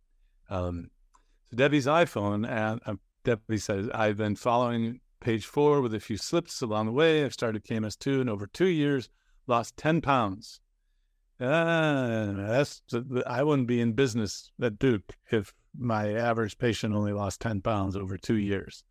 [0.49, 0.89] Um,
[1.51, 6.17] so Debbie's iPhone, and uh, Debbie says, I've been following page four with a few
[6.17, 7.23] slips along the way.
[7.23, 9.09] I've started KMS2 in over two years,
[9.47, 10.61] lost 10 pounds.
[11.39, 12.81] Uh, that's
[13.27, 17.97] I wouldn't be in business at Duke if my average patient only lost 10 pounds
[17.97, 18.85] over two years.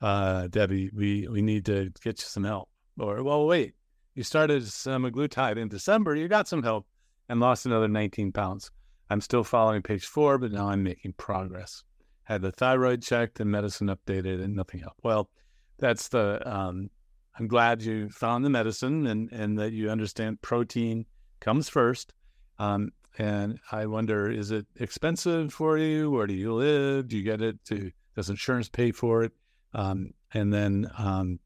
[0.00, 2.70] Uh, Debbie, we, we need to get you some help.
[2.98, 3.74] Or, well, wait,
[4.14, 6.86] you started semaglutide in December, you got some help
[7.32, 8.70] and lost another 19 pounds.
[9.08, 11.82] I'm still following page four, but now I'm making progress.
[12.24, 15.00] Had the thyroid checked and medicine updated and nothing helped.
[15.02, 15.30] Well,
[15.78, 16.90] that's the um,
[17.38, 21.06] I'm glad you found the medicine and and that you understand protein
[21.40, 22.12] comes first.
[22.58, 26.10] Um, and I wonder, is it expensive for you?
[26.10, 27.08] Where do you live?
[27.08, 27.64] Do you get it?
[27.66, 29.32] To does insurance pay for it?
[29.72, 31.40] Um, and then um,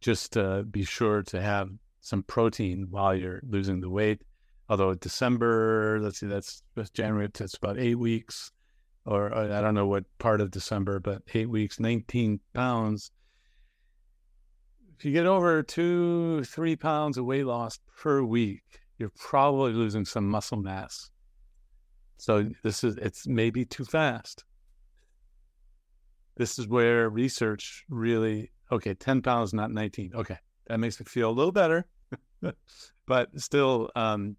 [0.00, 1.70] just uh, be sure to have
[2.00, 4.22] some protein while you're losing the weight.
[4.68, 7.28] Although December, let's see, that's, that's January.
[7.32, 8.52] That's about eight weeks,
[9.06, 13.10] or I don't know what part of December, but eight weeks, 19 pounds
[14.98, 18.62] if you get over two, three pounds of weight loss per week,
[18.98, 21.10] you're probably losing some muscle mass.
[22.16, 24.44] So this is it's maybe too fast.
[26.36, 30.12] This is where research really okay, 10 pounds, not 19.
[30.16, 30.36] Okay.
[30.66, 31.86] That makes me feel a little better.
[33.06, 34.36] but still, um,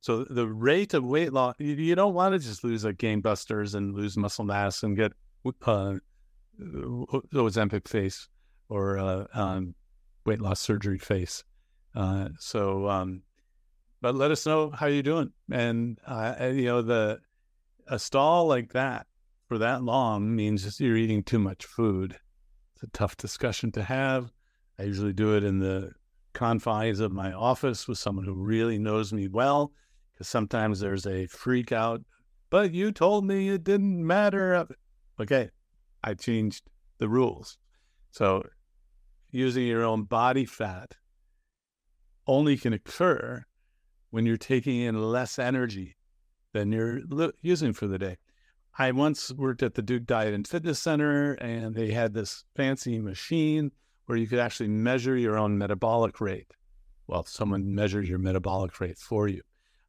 [0.00, 3.74] so the rate of weight loss, you, don't want to just lose like game busters
[3.74, 5.12] and lose muscle mass and get
[5.66, 5.94] uh,
[6.58, 8.28] Ozempic face
[8.68, 9.74] or uh, um,
[10.24, 11.44] weight loss surgery face.
[11.94, 13.22] Uh, so, um,
[14.00, 15.32] but let us know how you're doing.
[15.50, 17.20] And uh, you know, the
[17.86, 19.06] a stall like that
[19.48, 22.16] for that long means you're eating too much food.
[22.74, 24.30] It's a tough discussion to have.
[24.78, 25.92] I usually do it in the
[26.32, 29.72] confines of my office with someone who really knows me well,
[30.20, 32.02] because sometimes there's a freak out.
[32.50, 34.66] But you told me it didn't matter.
[35.18, 35.48] Okay,
[36.04, 36.64] I changed
[36.98, 37.56] the rules.
[38.10, 38.42] So
[39.30, 40.94] using your own body fat
[42.26, 43.42] only can occur
[44.10, 45.96] when you're taking in less energy
[46.52, 47.00] than you're
[47.40, 48.18] using for the day.
[48.78, 52.98] I once worked at the Duke Diet and Fitness Center, and they had this fancy
[52.98, 53.72] machine
[54.04, 56.52] where you could actually measure your own metabolic rate.
[57.06, 59.40] Well, someone measures your metabolic rate for you.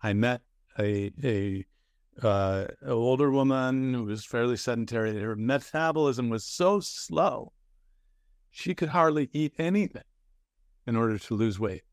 [0.04, 0.42] I met
[0.80, 1.66] a a
[2.22, 5.20] uh, older woman who was fairly sedentary.
[5.20, 7.54] Her metabolism was so slow
[8.52, 10.04] she could hardly eat anything
[10.86, 11.84] in order to lose weight.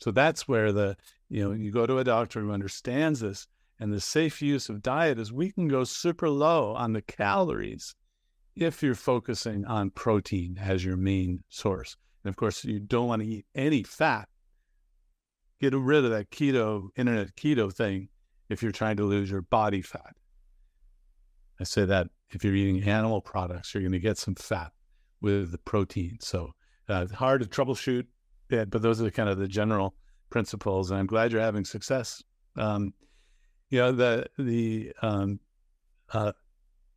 [0.00, 0.96] So that's where the
[1.28, 3.46] you know, you go to a doctor who understands this,
[3.78, 7.94] and the safe use of diet is we can go super low on the calories
[8.56, 11.96] if you're focusing on protein as your main source.
[12.24, 14.28] And of course, you don't want to eat any fat.
[15.60, 18.08] Get rid of that keto, internet keto thing
[18.48, 20.14] if you're trying to lose your body fat.
[21.60, 24.72] I say that if you're eating animal products, you're going to get some fat
[25.20, 26.18] with the protein.
[26.20, 26.52] So
[26.88, 28.06] uh, hard to troubleshoot,
[28.48, 29.94] but those are the kind of the general
[30.30, 30.90] principles.
[30.90, 32.22] And I'm glad you're having success.
[32.56, 32.92] Um,
[33.70, 35.40] you know, the the um,
[36.12, 36.32] uh,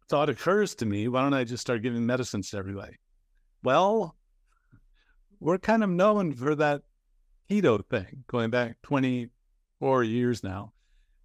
[0.10, 2.98] thought occurs to me: Why don't I just start giving medicines to everybody?
[3.64, 4.16] Well,
[5.40, 6.84] we're kind of known for that
[7.52, 10.72] keto thing going back 24 years now,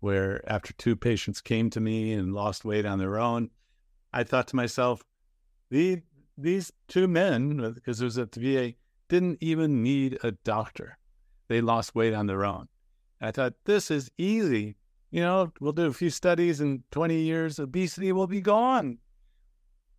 [0.00, 3.50] where after two patients came to me and lost weight on their own,
[4.12, 5.04] I thought to myself,
[5.70, 6.02] the,
[6.36, 8.74] these two men, because it was at the VA,
[9.08, 10.98] didn't even need a doctor.
[11.48, 12.66] They lost weight on their own.
[13.20, 14.76] I thought, this is easy.
[15.12, 18.98] You know, we'll do a few studies in 20 years, obesity will be gone.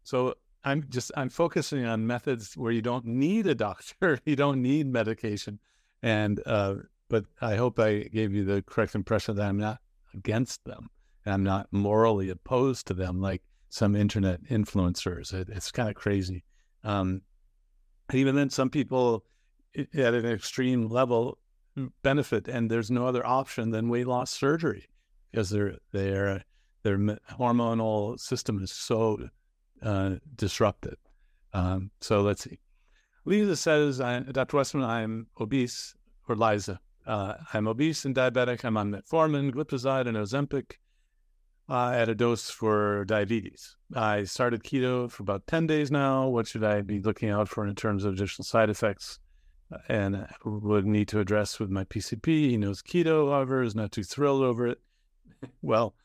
[0.03, 0.35] So
[0.65, 4.87] I'm just I'm focusing on methods where you don't need a doctor, you don't need
[4.87, 5.59] medication,
[6.01, 6.75] and uh,
[7.09, 9.79] but I hope I gave you the correct impression that I'm not
[10.13, 10.89] against them
[11.25, 15.33] and I'm not morally opposed to them like some internet influencers.
[15.33, 16.43] It, it's kind of crazy.
[16.83, 17.21] Um,
[18.13, 19.25] even then, some people
[19.75, 21.37] at an extreme level
[22.01, 24.85] benefit, and there's no other option than weight loss surgery
[25.31, 26.43] because their their
[26.83, 29.27] their hormonal system is so
[29.81, 30.95] uh, disrupted.
[31.53, 32.47] Um, so let's.
[33.27, 34.55] Lisa says, Dr.
[34.55, 35.95] Westman, I'm obese,
[36.29, 38.63] or Liza, uh, I'm obese and diabetic.
[38.63, 40.75] I'm on metformin, glipizide, and Ozempic
[41.69, 43.75] uh, at a dose for diabetes.
[43.93, 46.29] I started keto for about 10 days now.
[46.29, 49.19] What should I be looking out for in terms of additional side effects?
[49.89, 52.51] And would need to address with my PCP.
[52.51, 54.79] He knows keto, however, is not too thrilled over it.
[55.61, 55.95] well,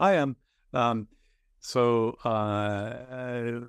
[0.00, 0.34] I am.
[0.74, 1.06] Um,
[1.60, 3.68] so uh,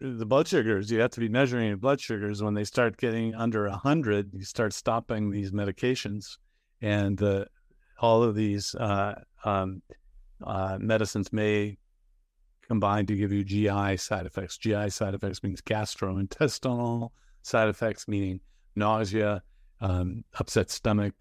[0.00, 2.42] the blood sugars, you have to be measuring your blood sugars.
[2.42, 6.36] When they start getting under 100, you start stopping these medications.
[6.82, 7.46] And uh,
[7.98, 9.82] all of these uh, um,
[10.44, 11.78] uh, medicines may
[12.68, 14.58] combine to give you GI side effects.
[14.58, 17.10] GI side effects means gastrointestinal
[17.42, 18.40] side effects, meaning
[18.74, 19.42] nausea,
[19.80, 21.14] um, upset stomach,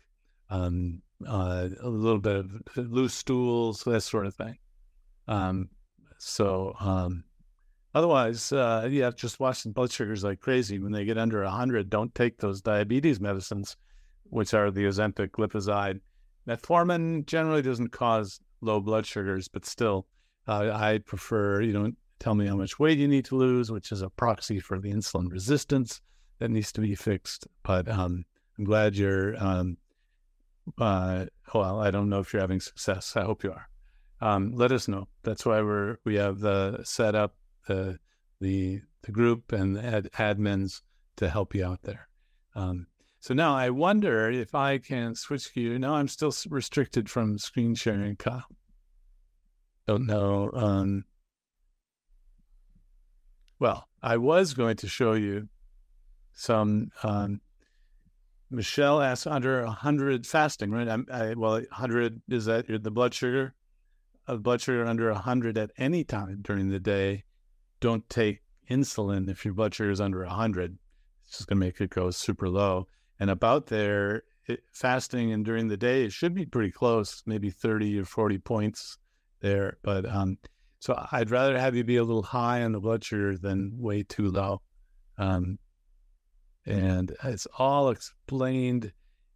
[0.50, 4.58] um, uh, a little bit of loose stools, that sort of thing.
[5.28, 5.70] Um,
[6.18, 7.24] so um,
[7.96, 10.78] otherwise, uh, yeah, just watch the blood sugars like crazy.
[10.78, 13.78] When they get under 100, don't take those diabetes medicines,
[14.26, 16.02] which are the Ozempic, glipizide.
[16.48, 20.06] Metformin generally doesn't cause low blood sugars, but still,
[20.48, 23.92] uh, I prefer you don't tell me how much weight you need to lose, which
[23.92, 26.02] is a proxy for the insulin resistance
[26.40, 27.48] that needs to be fixed.
[27.64, 28.26] But um,
[28.58, 29.36] I'm glad you're.
[29.42, 29.78] Um,
[30.80, 33.16] uh, well, I don't know if you're having success.
[33.16, 33.70] I hope you are.
[34.22, 35.08] Um, let us know.
[35.24, 37.36] That's why we're we have the set up
[37.68, 38.00] the
[38.40, 40.82] the the group and the ad, admins
[41.18, 42.08] to help you out there.
[42.56, 42.88] Um,
[43.20, 45.80] so now I wonder if I can switch to you.
[45.80, 48.46] Now I'm still restricted from screen sharing, Kyle.
[49.88, 50.52] Don't know.
[50.54, 51.06] Um,
[53.60, 55.50] well, I was going to show you
[56.34, 56.92] some.
[57.04, 57.42] Um,
[58.52, 60.88] Michelle asked under 100 fasting, right?
[60.88, 63.54] I'm, I, well, 100 is that the blood sugar?
[64.28, 67.24] A blood sugar under 100 at any time during the day.
[67.80, 70.78] Don't take insulin if your blood sugar is under 100.
[71.24, 72.88] It's just going to make it go super low
[73.20, 77.50] and about there, it, fasting and during the day, it should be pretty close, maybe
[77.50, 78.98] 30 or 40 points
[79.42, 79.78] there.
[79.84, 80.38] But um,
[80.80, 84.04] so I'd rather have you be a little high on the blood sugar than way
[84.04, 84.62] too low.
[85.18, 85.60] Um,
[86.66, 88.92] and it's all explained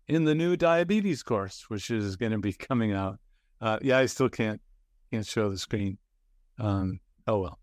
[0.08, 3.20] in the new diabetes course, which is going to be coming out.
[3.62, 4.62] Uh, yeah, I still can't
[5.12, 5.98] can't show the screen.
[6.60, 7.60] Um, oh well.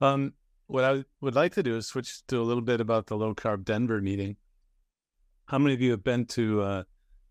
[0.00, 0.32] Um,
[0.66, 3.34] what I would like to do is switch to a little bit about the low
[3.34, 4.36] carb Denver meeting.
[5.46, 6.82] How many of you have been to uh,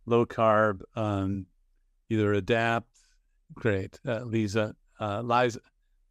[0.06, 1.46] low carb, um,
[2.10, 2.88] either adapt?
[3.54, 5.62] Great, uh, Lisa, uh, Liza,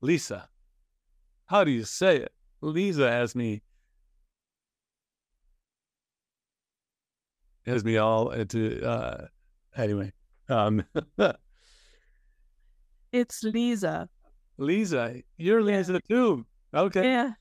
[0.00, 0.48] Lisa.
[1.46, 2.32] How do you say it?
[2.60, 3.62] Lisa has me.
[7.66, 9.26] Has me all into uh,
[9.76, 10.12] anyway.
[10.48, 10.82] Um,
[13.12, 14.08] it's Lisa.
[14.56, 16.44] Lisa, you're Lisa too.
[16.74, 17.04] Okay.
[17.04, 17.32] Yeah.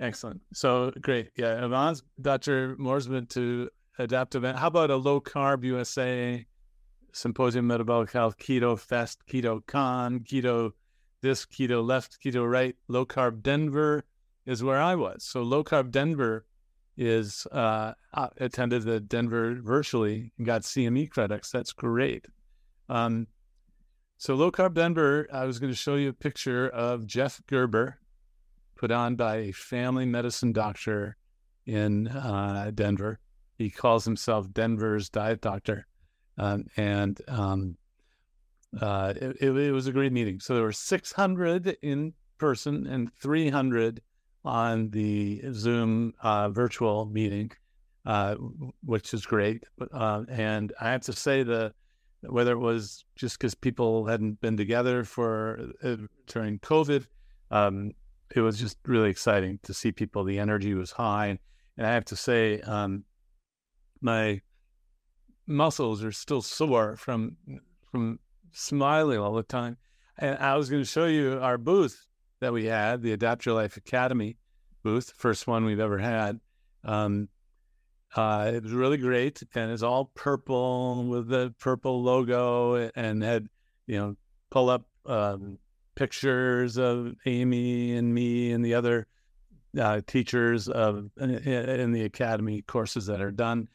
[0.00, 0.40] Excellent.
[0.52, 1.30] So great.
[1.36, 1.64] Yeah.
[1.64, 2.76] Yvonne's Dr.
[2.78, 4.44] Moore's been to adaptive.
[4.44, 6.46] How about a low carb USA
[7.12, 10.72] symposium metabolic health keto fest keto con keto
[11.22, 14.04] this keto left keto right low carb Denver
[14.46, 15.24] is where I was.
[15.24, 16.46] So low carb Denver
[16.96, 17.92] is uh,
[18.38, 21.50] attended the Denver virtually and got CME credits.
[21.50, 22.26] That's great.
[22.88, 23.26] Um,
[24.16, 27.98] so low carb Denver, I was going to show you a picture of Jeff Gerber,
[28.78, 31.16] put on by a family medicine doctor
[31.66, 33.18] in uh, Denver.
[33.58, 35.86] He calls himself Denver's diet doctor,
[36.38, 37.76] um, and um,
[38.80, 40.38] uh, it, it, was a great meeting.
[40.38, 44.00] So there were 600 in person and 300
[44.44, 47.50] on the Zoom uh, virtual meeting,
[48.06, 48.36] uh,
[48.84, 49.64] which is great.
[49.92, 51.74] Uh, and I have to say the
[52.22, 57.06] whether it was just because people hadn't been together for uh, during COVID,
[57.52, 57.92] um,
[58.34, 60.24] it was just really exciting to see people.
[60.24, 61.38] The energy was high,
[61.76, 63.04] and I have to say, um,
[64.00, 64.40] my
[65.46, 67.36] muscles are still sore from
[67.90, 68.18] from
[68.52, 69.76] smiling all the time.
[70.18, 72.06] And I was going to show you our booth
[72.40, 74.36] that we had, the Adapt Your Life Academy
[74.82, 76.40] booth, first one we've ever had.
[76.84, 77.28] Um,
[78.16, 83.48] uh, it was really great, and it's all purple with the purple logo, and had
[83.86, 84.16] you know
[84.50, 85.58] pull up um,
[85.98, 89.08] pictures of Amy and me and the other
[89.78, 93.68] uh, teachers of in, in the academy courses that are done,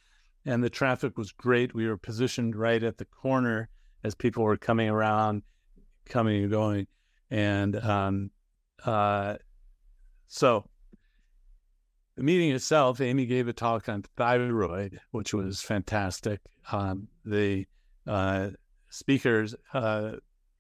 [0.46, 1.76] and the traffic was great.
[1.76, 3.68] We were positioned right at the corner
[4.06, 5.44] as people were coming around,
[6.06, 6.88] coming and going,
[7.30, 8.32] and um,
[8.86, 9.36] uh,
[10.30, 10.64] so
[12.16, 16.40] the meeting itself, Amy gave a talk on thyroid, which was fantastic.
[16.72, 17.66] Um, the
[18.08, 18.52] uh,
[18.90, 20.14] speakers uh,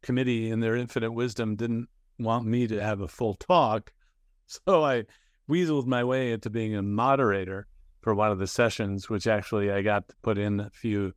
[0.03, 1.87] committee, in their infinite wisdom, didn't
[2.19, 3.91] want me to have a full talk,
[4.45, 5.05] so I
[5.49, 7.67] weaseled my way into being a moderator
[8.01, 11.13] for one of the sessions, which actually I got to put in a few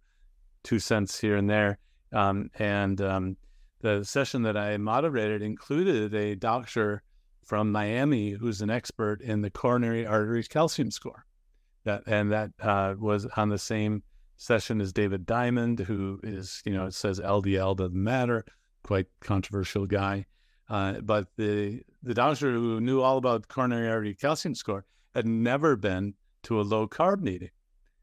[0.62, 1.78] two cents here and there.
[2.12, 3.36] Um, and um,
[3.80, 7.02] the session that I moderated included a doctor
[7.44, 11.24] from Miami who's an expert in the coronary artery calcium score.
[11.84, 14.02] That and that uh, was on the same
[14.36, 18.44] session as David Diamond, who is you know it says LDL doesn't matter,
[18.86, 20.24] quite controversial guy.
[20.68, 24.84] Uh, but the the doctor who knew all about coronary artery calcium score
[25.14, 26.14] had never been
[26.44, 27.50] to a low carb meeting.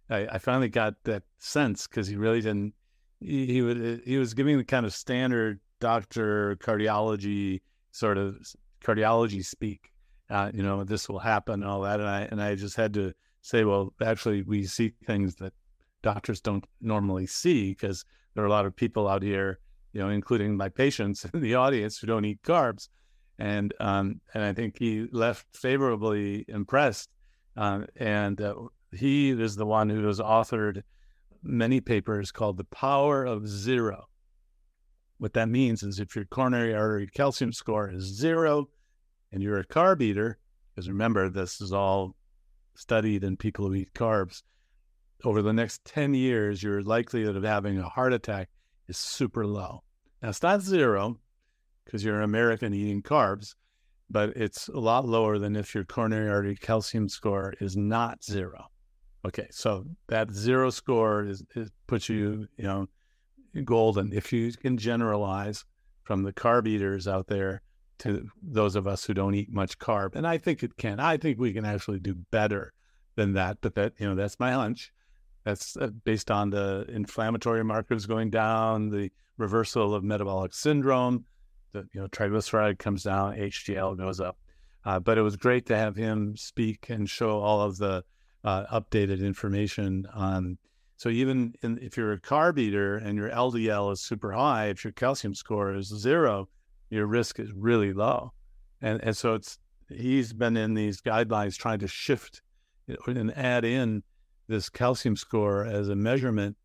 [0.09, 2.73] I, I finally got that sense because he really didn't.
[3.19, 7.61] He, he would he was giving the kind of standard doctor cardiology
[7.91, 8.37] sort of
[8.83, 9.91] cardiology speak.
[10.29, 11.99] Uh, you know, this will happen and all that.
[11.99, 15.53] And I and I just had to say, well, actually, we see things that
[16.01, 18.03] doctors don't normally see because
[18.33, 19.59] there are a lot of people out here,
[19.93, 22.89] you know, including my patients in the audience who don't eat carbs.
[23.39, 27.09] And um, and I think he left favorably impressed.
[27.55, 28.55] Um, and uh,
[28.91, 30.83] he is the one who has authored
[31.41, 34.05] many papers called "The Power of Zero."
[35.17, 38.69] What that means is if your coronary artery calcium score is zero,
[39.31, 40.37] and you're a carb eater,
[40.75, 42.15] because remember, this is all
[42.75, 44.43] studied in people who eat carbs,
[45.23, 48.49] over the next 10 years, your likelihood of having a heart attack
[48.93, 49.83] is super low.
[50.21, 51.17] Now, it's not zero
[51.83, 53.55] because you're an American eating carbs,
[54.09, 58.65] but it's a lot lower than if your coronary artery calcium score is not zero.
[59.25, 62.87] Okay, so that zero score is, is puts you, you know,
[63.63, 64.13] golden.
[64.13, 65.65] If you can generalize
[66.03, 67.61] from the carb eaters out there
[67.99, 70.15] to those of us who don't eat much carb.
[70.15, 70.99] And I think it can.
[70.99, 72.73] I think we can actually do better
[73.15, 73.59] than that.
[73.61, 74.91] But that, you know, that's my hunch.
[75.43, 81.25] That's uh, based on the inflammatory markers going down, the reversal of metabolic syndrome.
[81.73, 84.37] The you know triglyceride comes down, HDL goes up.
[84.85, 88.03] Uh, but it was great to have him speak and show all of the
[88.43, 90.57] uh, updated information on.
[90.97, 94.83] So even in, if you're a carb eater and your LDL is super high, if
[94.83, 96.47] your calcium score is zero,
[96.89, 98.33] your risk is really low.
[98.81, 99.57] And and so it's
[99.89, 102.41] he's been in these guidelines trying to shift
[103.07, 104.03] and add in
[104.47, 106.57] this calcium score as a measurement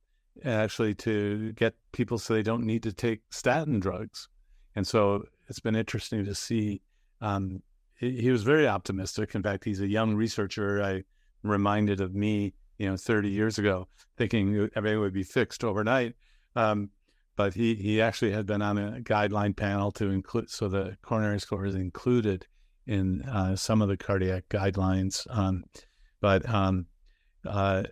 [0.45, 4.29] actually to get people so they don't need to take statin drugs.
[4.77, 6.83] And so it's been interesting to see.
[7.21, 7.63] Um,
[7.97, 9.35] he, he, was very optimistic.
[9.35, 10.83] In fact, he's a young researcher.
[10.83, 11.03] I
[11.43, 16.15] reminded of me, you know, 30 years ago, thinking everything would be fixed overnight.
[16.55, 16.91] Um,
[17.35, 21.39] but he he actually had been on a guideline panel to include so the coronary
[21.39, 22.47] score is included
[22.87, 25.25] in uh, some of the cardiac guidelines.
[25.31, 25.65] Um,
[26.21, 26.87] but um,
[27.47, 27.85] uh,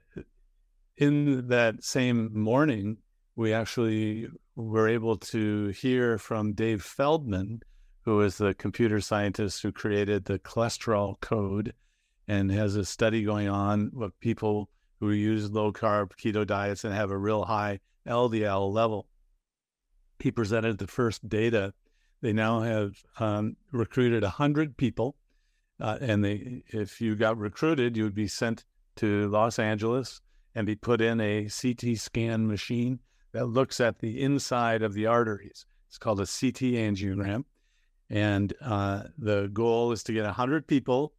[0.96, 2.98] in that same morning,
[3.34, 7.60] we actually were able to hear from Dave Feldman,
[8.02, 11.74] who is the computer scientist who created the cholesterol code
[12.28, 14.70] and has a study going on with people
[15.00, 19.06] who use low carb keto diets and have a real high LDL level
[20.18, 21.74] he presented the first data.
[22.22, 25.16] They now have um, recruited 100 people.
[25.78, 28.64] Uh, and they, if you got recruited, you would be sent
[28.96, 30.20] to Los Angeles
[30.54, 33.00] and be put in a CT scan machine
[33.32, 35.66] that looks at the inside of the arteries.
[35.88, 37.44] It's called a CT angiogram.
[38.08, 41.12] And uh, the goal is to get 100 people,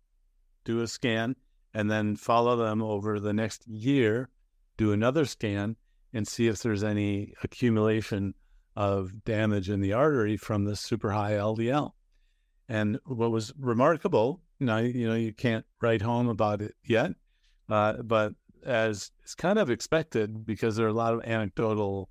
[0.64, 1.36] do a scan,
[1.74, 4.30] and then follow them over the next year,
[4.78, 5.76] do another scan,
[6.14, 8.34] and see if there's any accumulation
[8.76, 11.92] of damage in the artery from the super high LDL.
[12.70, 17.12] And what was remarkable, know, you know, you can't write home about it yet,
[17.70, 18.34] uh, but
[18.66, 22.10] as it's kind of expected because there are a lot of anecdotal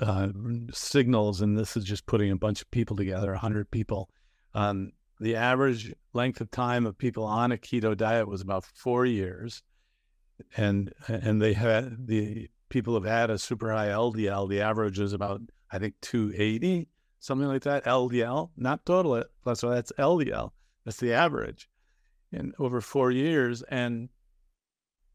[0.00, 0.28] uh,
[0.72, 4.08] signals, and this is just putting a bunch of people together, 100 people.
[4.54, 9.06] Um, the average length of time of people on a keto diet was about four
[9.06, 9.62] years,
[10.56, 14.48] and and they had the people have had a super high LDL.
[14.48, 16.88] The average is about I think 280,
[17.20, 17.84] something like that.
[17.84, 19.22] LDL, not total
[19.54, 20.50] so that's LDL.
[20.84, 21.68] That's the average,
[22.32, 24.08] in over four years, and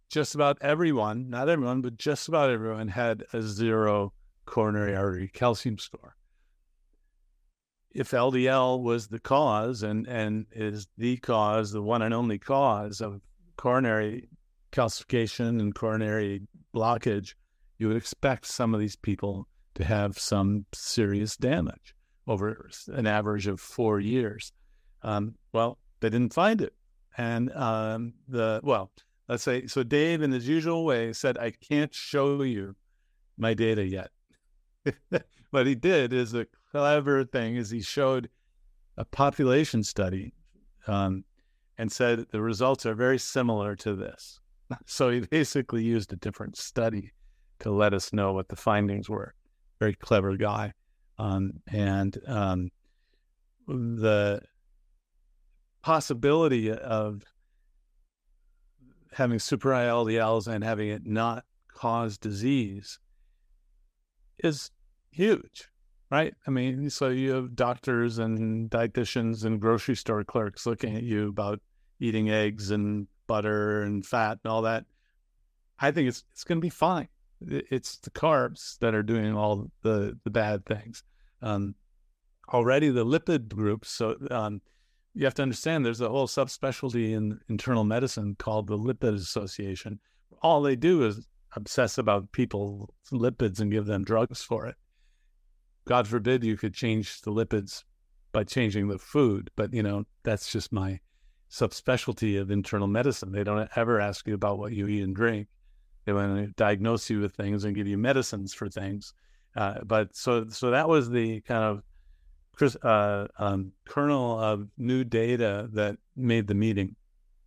[0.10, 4.12] just about everyone, not everyone, but just about everyone had a zero
[4.46, 6.16] coronary artery calcium score.
[7.92, 13.02] If LDL was the cause and, and is the cause, the one and only cause
[13.02, 13.22] of
[13.58, 14.30] coronary
[14.72, 16.42] calcification and coronary
[16.74, 17.34] blockage,
[17.78, 21.96] you would expect some of these people to have some serious damage
[22.28, 24.52] over an average of four years.
[25.02, 26.74] Um, well, they didn't find it.
[27.18, 28.92] And um, the, well,
[29.30, 32.76] let's say, so Dave, in his usual way, said, I can't show you
[33.38, 34.10] my data yet.
[35.52, 38.30] what he did is a clever thing is he showed
[38.98, 40.34] a population study
[40.88, 41.24] um,
[41.78, 44.40] and said the results are very similar to this.
[44.86, 47.12] So he basically used a different study
[47.62, 49.34] to let us know what the findings were.
[49.80, 50.74] Very clever guy.
[51.18, 52.70] Um, and um,
[53.68, 54.42] the
[55.82, 57.24] possibility of
[59.14, 63.00] having super high LDLs and having it not cause disease
[64.44, 64.72] is
[65.12, 65.70] huge,
[66.12, 66.34] right?
[66.48, 71.30] I mean, so you have doctors and dietitians and grocery store clerks looking at you
[71.30, 71.60] about
[72.00, 74.86] eating eggs and butter and fat and all that.
[75.80, 77.08] I think it's it's going to be fine.
[77.42, 81.04] It's the carbs that are doing all the the bad things.
[81.42, 81.76] Um,
[82.54, 83.90] already the lipid groups.
[83.90, 84.62] So um,
[85.14, 90.00] you have to understand there's a whole subspecialty in internal medicine called the Lipid Association.
[90.42, 94.76] All they do is obsess about people's lipids and give them drugs for it.
[95.86, 97.84] God forbid you could change the lipids
[98.32, 101.00] by changing the food, but you know, that's just my
[101.50, 103.32] subspecialty of internal medicine.
[103.32, 105.48] They don't ever ask you about what you eat and drink.
[106.06, 109.14] They want to diagnose you with things and give you medicines for things.
[109.56, 111.82] Uh, but so, so that was the kind of
[112.62, 116.96] uh, um, kernel of new data that made the meeting,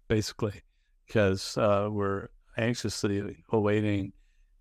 [0.09, 0.63] basically,
[1.07, 4.13] because uh, we're anxiously awaiting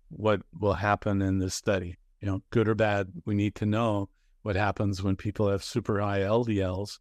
[0.08, 1.96] what will happen in this study.
[2.20, 4.08] You know, good or bad, we need to know
[4.42, 6.98] what happens when people have super high LDLs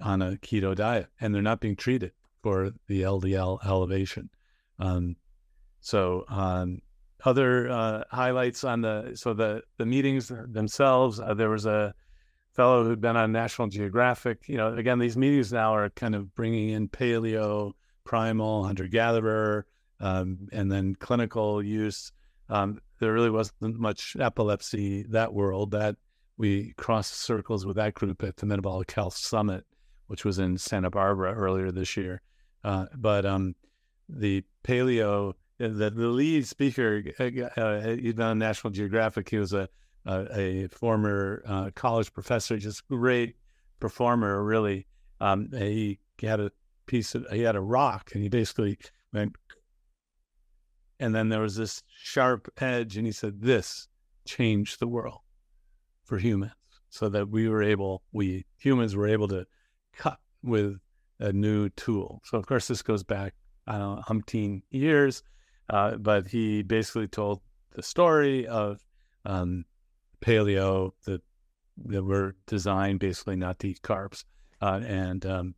[0.00, 2.12] on a keto diet and they're not being treated
[2.42, 4.30] for the LDL elevation.
[4.78, 5.16] Um,
[5.80, 6.80] so, um,
[7.24, 11.94] other uh, highlights on the so the the meetings themselves, uh, there was a
[12.58, 14.48] fellow who'd been on National Geographic.
[14.48, 19.64] You know, again, these meetings now are kind of bringing in paleo, primal, hunter gatherer,
[20.00, 22.10] um, and then clinical use.
[22.48, 25.94] Um, there really wasn't much epilepsy that world that
[26.36, 29.64] we crossed circles with that group at the Metabolic Health Summit,
[30.08, 32.22] which was in Santa Barbara earlier this year.
[32.64, 33.54] Uh, but um,
[34.08, 39.28] the paleo, the, the lead speaker, uh, uh, he'd been on National Geographic.
[39.28, 39.68] He was a
[40.06, 43.36] uh, a former uh, college professor, just great
[43.80, 44.86] performer, really.
[45.20, 46.50] Um, he, had a
[46.86, 48.78] piece of, he had a rock and he basically
[49.12, 49.36] went,
[51.00, 53.88] and then there was this sharp edge, and he said, This
[54.24, 55.20] changed the world
[56.04, 56.52] for humans
[56.90, 59.46] so that we were able, we humans were able to
[59.94, 60.78] cut with
[61.20, 62.20] a new tool.
[62.24, 63.34] So, of course, this goes back,
[63.66, 65.22] I don't know, umpteen years,
[65.70, 67.40] uh, but he basically told
[67.74, 68.80] the story of
[69.24, 69.64] um,
[70.20, 71.22] paleo that
[71.86, 74.24] that were designed basically not to eat carbs,
[74.60, 75.54] uh, and um,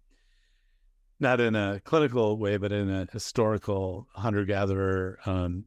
[1.19, 5.65] not in a clinical way, but in a historical hunter gatherer um,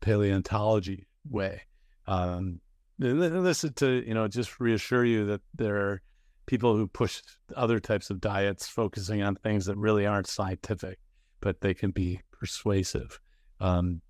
[0.00, 1.62] paleontology way.
[2.06, 2.60] Um,
[2.98, 6.02] listen to you know just reassure you that there are
[6.46, 7.22] people who push
[7.56, 10.98] other types of diets, focusing on things that really aren't scientific,
[11.40, 13.20] but they can be persuasive.
[13.60, 14.02] Um,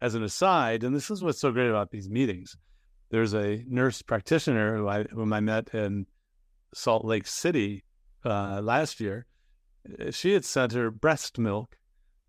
[0.00, 2.56] as an aside, and this is what's so great about these meetings
[3.14, 6.06] there's a nurse practitioner who I, whom I met in
[6.74, 7.84] Salt Lake City
[8.24, 9.26] uh, last year.
[10.10, 11.78] She had sent her breast milk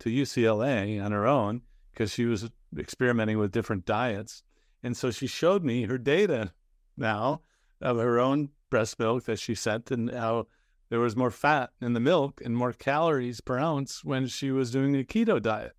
[0.01, 4.43] to UCLA on her own because she was experimenting with different diets.
[4.83, 6.53] And so she showed me her data
[6.95, 7.41] now
[7.81, 10.45] of her own breast milk that she sent and how
[10.89, 14.69] there was more fat in the milk and more calories per ounce when she was
[14.69, 15.73] doing a keto diet,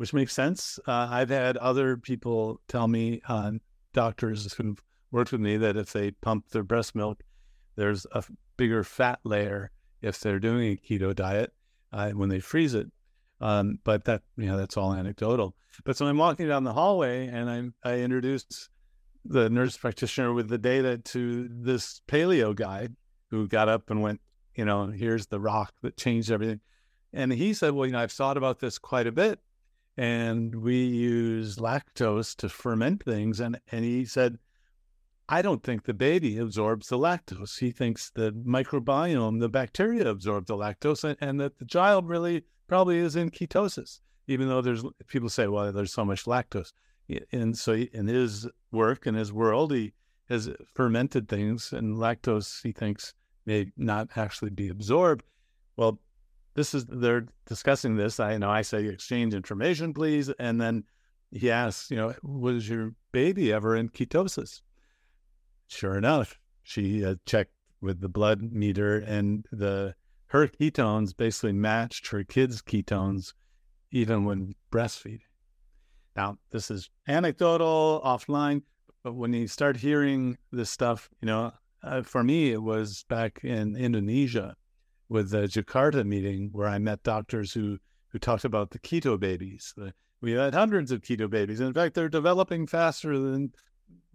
[0.00, 0.80] which makes sense.
[0.88, 3.52] Uh, I've had other people tell me, uh,
[3.92, 7.22] doctors who've worked with me, that if they pump their breast milk,
[7.76, 8.24] there's a
[8.56, 9.70] bigger fat layer
[10.00, 11.52] if they're doing a keto diet
[11.92, 12.86] uh, when they freeze it.
[13.42, 15.54] Um, but that you know that's all anecdotal.
[15.84, 18.70] But so I'm walking down the hallway and I'm I introduced
[19.26, 22.88] the nurse practitioner with the data to this paleo guy
[23.28, 24.22] who got up and went,
[24.54, 26.60] you know, here's the rock that changed everything.
[27.12, 29.38] And he said, well, you know, I've thought about this quite a bit,
[29.96, 33.40] and we use lactose to ferment things.
[33.40, 34.38] And and he said,
[35.28, 37.58] I don't think the baby absorbs the lactose.
[37.58, 42.44] He thinks the microbiome, the bacteria absorb the lactose, and, and that the child really
[42.66, 46.72] probably is in ketosis, even though there's people say, well, there's so much lactose.
[47.32, 49.92] And so in his work, in his world, he
[50.28, 53.14] has fermented things, and lactose, he thinks,
[53.46, 55.24] may not actually be absorbed.
[55.76, 55.98] Well,
[56.54, 58.20] this is they're discussing this.
[58.20, 60.84] I know I say exchange information, please, and then
[61.30, 64.62] he asks, you know, was your baby ever in ketosis?
[65.68, 69.94] Sure enough, she uh, checked with the blood meter, and the
[70.26, 73.32] her ketones basically matched her kids' ketones,
[73.90, 75.20] even when breastfeeding.
[76.16, 78.62] Now, this is anecdotal, offline,
[79.02, 83.40] but when you start hearing this stuff, you know, uh, for me, it was back
[83.42, 84.56] in Indonesia
[85.10, 87.78] with the Jakarta meeting where I met doctors who
[88.12, 89.74] who talked about the keto babies.
[90.20, 91.60] we had hundreds of keto babies.
[91.60, 93.52] In fact, they're developing faster than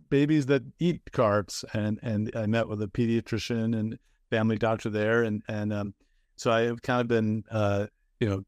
[0.09, 1.63] babies that eat carbs.
[1.73, 5.93] And and I met with a pediatrician and family doctor there, and and um,
[6.35, 7.87] so I have kind of been, uh,
[8.19, 8.45] you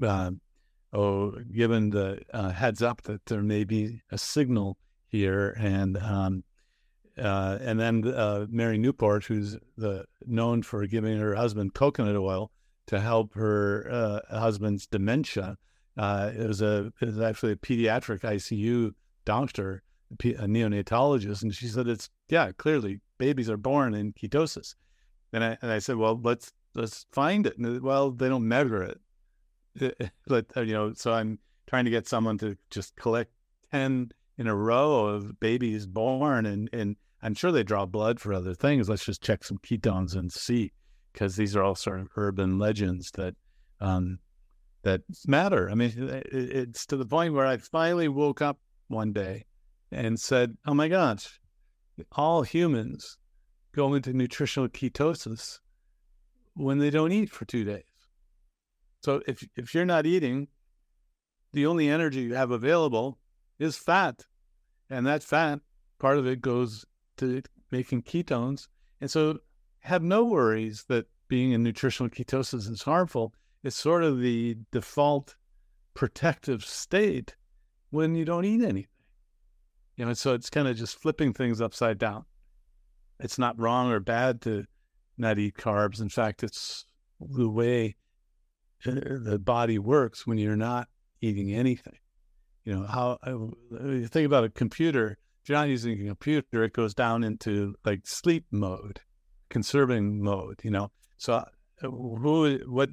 [0.00, 0.30] know, uh,
[0.92, 6.44] oh, given the uh, heads up that there may be a signal here, and um,
[7.18, 12.50] uh, and then uh, Mary Newport, who's the known for giving her husband coconut oil
[12.86, 15.56] to help her uh, husband's dementia.
[15.96, 18.92] Uh, it was a it was actually a pediatric ICU
[19.24, 24.74] doctor, a neonatologist, and she said it's yeah clearly babies are born in ketosis.
[25.32, 27.58] And I and I said, well, let's let's find it.
[27.58, 28.96] And, well, they don't measure
[29.74, 33.32] it, but uh, you know, so I'm trying to get someone to just collect
[33.70, 38.32] ten in a row of babies born and and I'm sure they draw blood for
[38.32, 38.88] other things.
[38.88, 40.72] Let's just check some ketones and see,
[41.12, 43.34] because these are all sort of urban legends that
[43.80, 44.18] um,
[44.82, 45.70] that matter.
[45.70, 48.58] I mean, it's to the point where I finally woke up
[48.88, 49.44] one day
[49.90, 51.40] and said, "Oh my gosh,
[52.12, 53.18] all humans
[53.72, 55.58] go into nutritional ketosis
[56.54, 57.82] when they don't eat for two days.
[59.02, 60.48] So if if you're not eating,
[61.52, 63.18] the only energy you have available
[63.58, 64.24] is fat,
[64.90, 65.60] and that fat
[65.98, 66.84] part of it goes
[67.18, 68.68] to making ketones.
[69.00, 69.38] And so
[69.80, 73.34] have no worries that being in nutritional ketosis is harmful.
[73.62, 75.36] It's sort of the default
[75.94, 77.36] protective state
[77.90, 78.86] when you don't eat anything.
[79.96, 82.24] You know, so it's kind of just flipping things upside down.
[83.18, 84.64] It's not wrong or bad to
[85.16, 86.00] not eat carbs.
[86.00, 86.86] In fact, it's
[87.20, 87.96] the way
[88.84, 90.88] the body works when you're not
[91.20, 91.98] eating anything.
[92.64, 96.72] You know, how uh, you think about a computer, you're not using a computer, it
[96.72, 99.00] goes down into like sleep mode,
[99.48, 100.90] conserving mode, you know.
[101.16, 101.44] So uh,
[101.80, 102.90] who what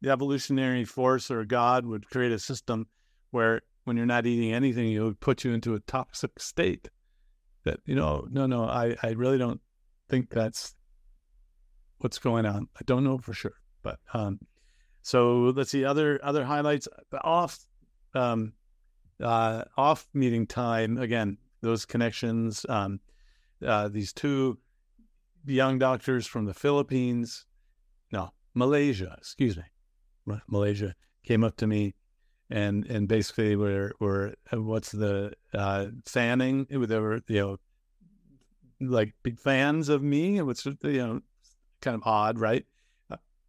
[0.00, 2.86] the evolutionary force or God would create a system
[3.30, 6.88] where when you're not eating anything, it would put you into a toxic state.
[7.64, 9.60] That, you know, no, no, I, I really don't
[10.10, 10.74] think that's
[11.98, 12.68] what's going on.
[12.76, 13.54] I don't know for sure.
[13.82, 14.38] But um
[15.02, 16.88] so let's see other other highlights
[17.22, 17.58] off
[18.14, 18.52] um
[19.22, 22.64] uh off meeting time again those connections.
[22.68, 23.00] Um,
[23.64, 24.58] uh, these two
[25.46, 27.46] young doctors from the Philippines,
[28.12, 29.64] no, Malaysia, excuse me,
[30.48, 30.94] Malaysia
[31.24, 31.94] came up to me
[32.50, 36.66] and and basically were were uh, what's the uh, fanning?
[36.70, 37.56] They were you know
[38.80, 41.20] like big fans of me, which you know
[41.80, 42.64] kind of odd, right?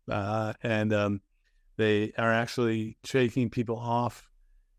[0.08, 1.22] Uh, and um,
[1.78, 4.30] they are actually shaking people off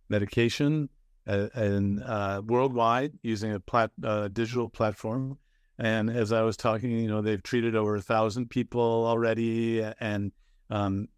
[0.09, 0.89] medication
[1.27, 5.39] and uh, worldwide using a plat- uh, digital platform.
[5.79, 9.83] And as I was talking, you know, they've treated over a thousand people already.
[10.01, 10.33] And
[10.71, 11.09] um,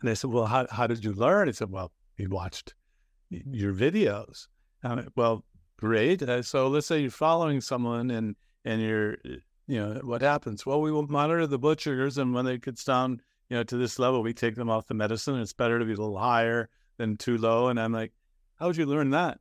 [0.00, 2.74] and they said, "Well, how how did you learn?" I said, "Well, we watched
[3.30, 4.46] your videos."
[4.82, 5.44] Went, well,
[5.76, 6.22] great.
[6.22, 9.16] Uh, so let's say you're following someone and and you're,
[9.66, 10.64] you know, what happens?
[10.64, 13.20] Well, we will monitor the blood sugars, and when it gets down
[13.50, 15.38] you know, to this level, we take them off the medicine.
[15.40, 17.68] It's better to be a little higher than too low.
[17.68, 18.12] And I'm like,
[18.60, 19.38] how would you learn that?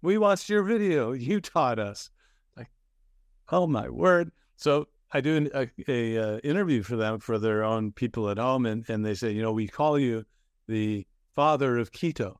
[0.00, 1.12] We watched your video.
[1.12, 2.10] You taught us.
[2.56, 2.70] Like,
[3.50, 4.32] oh my word.
[4.56, 8.64] So I do a, a, a, interview for them for their own people at home,
[8.66, 10.24] and, and they say, you know, we call you
[10.66, 12.36] the father of keto.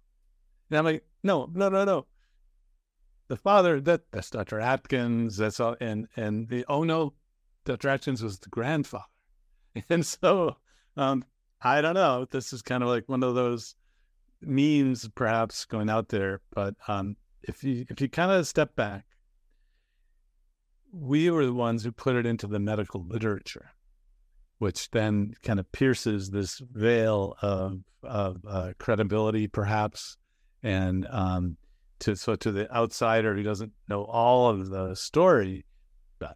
[0.71, 2.07] And I'm like, no, no, no, no.
[3.29, 4.61] The father that that's Dr.
[4.61, 5.37] Atkins.
[5.37, 7.15] That's all, and and the oh no,
[7.65, 7.89] Dr.
[7.89, 9.05] Atkins was the grandfather,
[9.89, 10.57] and so
[10.99, 11.25] um,
[11.63, 12.27] I don't know.
[12.31, 13.75] This is kind of like one of those
[14.47, 16.41] memes, perhaps going out there.
[16.55, 19.05] But um, if you if you kind of step back
[20.95, 23.73] we were the ones who put it into the medical literature,
[24.59, 30.17] which then kind of pierces this veil of, of uh, credibility, perhaps,
[30.63, 31.57] and um,
[31.99, 35.65] to so to the outsider who doesn't know all of the story,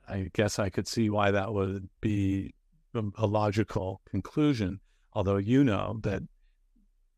[0.08, 2.54] I guess I could see why that would be
[2.94, 4.80] a logical conclusion.
[5.12, 6.22] Although you know that,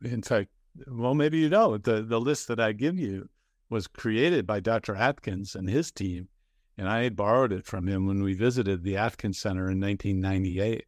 [0.03, 0.51] in fact,
[0.87, 3.29] well, maybe you know the the list that I give you
[3.69, 4.97] was created by Dr.
[4.97, 6.29] Atkins and his team
[6.81, 10.87] and I had borrowed it from him when we visited the Atkins Center in 1998.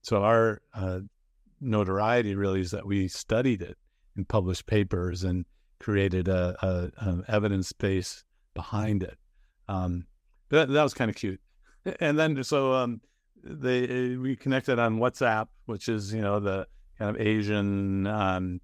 [0.00, 1.00] So our uh,
[1.60, 3.76] notoriety really is that we studied it
[4.16, 5.44] and published papers and
[5.80, 8.24] created a, a, a evidence base
[8.54, 9.18] behind it.
[9.68, 10.06] Um,
[10.48, 11.40] that, that was kind of cute.
[12.00, 13.02] And then so um,
[13.42, 16.66] they we connected on WhatsApp, which is you know the
[16.98, 18.62] kind of Asian um,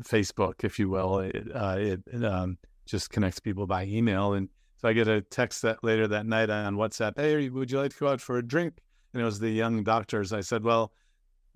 [0.00, 1.20] Facebook, if you will.
[1.20, 4.48] It, uh, it, it um, just connects people by email and
[4.84, 7.92] so I get a text that later that night on WhatsApp, hey, would you like
[7.92, 8.74] to go out for a drink?
[9.14, 10.30] And it was the young doctors.
[10.30, 10.92] I said, well,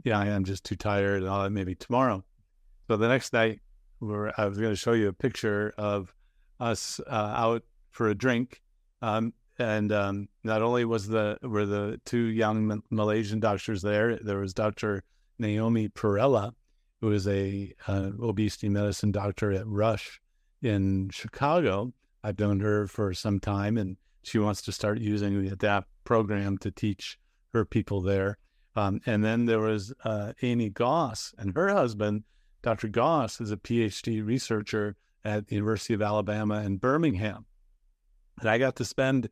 [0.02, 1.24] yeah, I am just too tired.
[1.24, 2.24] I'll maybe tomorrow.
[2.86, 3.60] So the next night,
[4.00, 6.14] we I was going to show you a picture of
[6.58, 8.62] us uh, out for a drink.
[9.02, 14.38] Um, and um, not only was the were the two young Malaysian doctors there, there
[14.38, 15.02] was Dr.
[15.38, 16.54] Naomi Parella,
[17.00, 20.20] who is a uh, obesity medicine doctor at Rush
[20.62, 21.92] in Chicago,
[22.24, 26.58] I've known her for some time, and she wants to start using the ADAPT program
[26.58, 27.18] to teach
[27.52, 28.38] her people there.
[28.76, 32.24] Um, and then there was uh, Amy Goss and her husband,
[32.62, 32.88] Dr.
[32.88, 37.46] Goss, is a PhD researcher at the University of Alabama in Birmingham.
[38.40, 39.28] And I got to spend,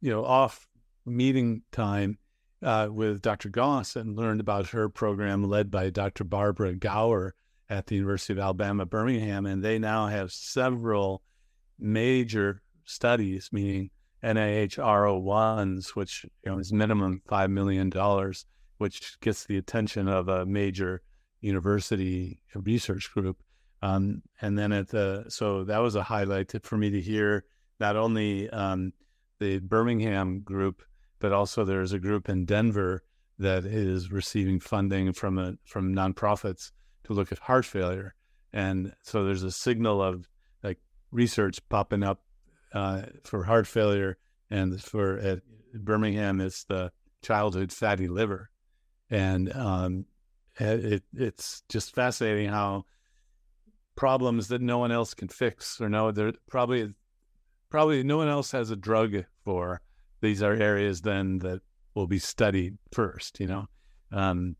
[0.00, 0.66] you know, off
[1.06, 2.18] meeting time
[2.62, 3.48] uh, with Dr.
[3.48, 6.24] Goss and learned about her program led by Dr.
[6.24, 7.34] Barbara Gower
[7.68, 9.46] at the University of Alabama, Birmingham.
[9.46, 11.22] And they now have several
[11.78, 13.90] major studies, meaning
[14.22, 18.46] NIH R01s, which you know is minimum five million dollars,
[18.78, 21.02] which gets the attention of a major
[21.40, 23.42] university research group.
[23.82, 27.44] Um, and then at the so that was a highlight for me to hear
[27.80, 28.92] not only um,
[29.40, 30.82] the Birmingham group,
[31.22, 33.04] but also there's a group in Denver
[33.38, 36.72] that is receiving funding from a from nonprofits
[37.04, 38.14] to look at heart failure.
[38.52, 40.28] And so there's a signal of
[40.64, 40.78] like
[41.12, 42.22] research popping up
[42.74, 44.18] uh, for heart failure,
[44.50, 45.42] and for at
[45.72, 46.90] Birmingham, it's the
[47.22, 48.50] childhood fatty liver,
[49.08, 50.06] and um,
[50.58, 52.84] it, it's just fascinating how
[53.94, 56.92] problems that no one else can fix or no, there probably
[57.70, 59.80] probably no one else has a drug for.
[60.22, 61.60] These are areas then that
[61.94, 63.66] will be studied first, you know.
[64.10, 64.56] Um,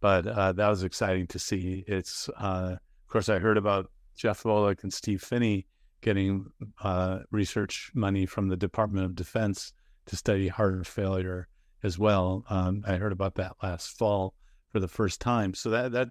[0.00, 1.84] but uh, that was exciting to see.
[1.86, 5.66] It's uh, of course I heard about Jeff Volek and Steve Phinney
[6.00, 6.46] getting
[6.82, 9.72] uh, research money from the Department of Defense
[10.06, 11.48] to study heart failure
[11.82, 12.44] as well.
[12.50, 14.34] Um, I heard about that last fall
[14.72, 15.54] for the first time.
[15.54, 16.08] So that that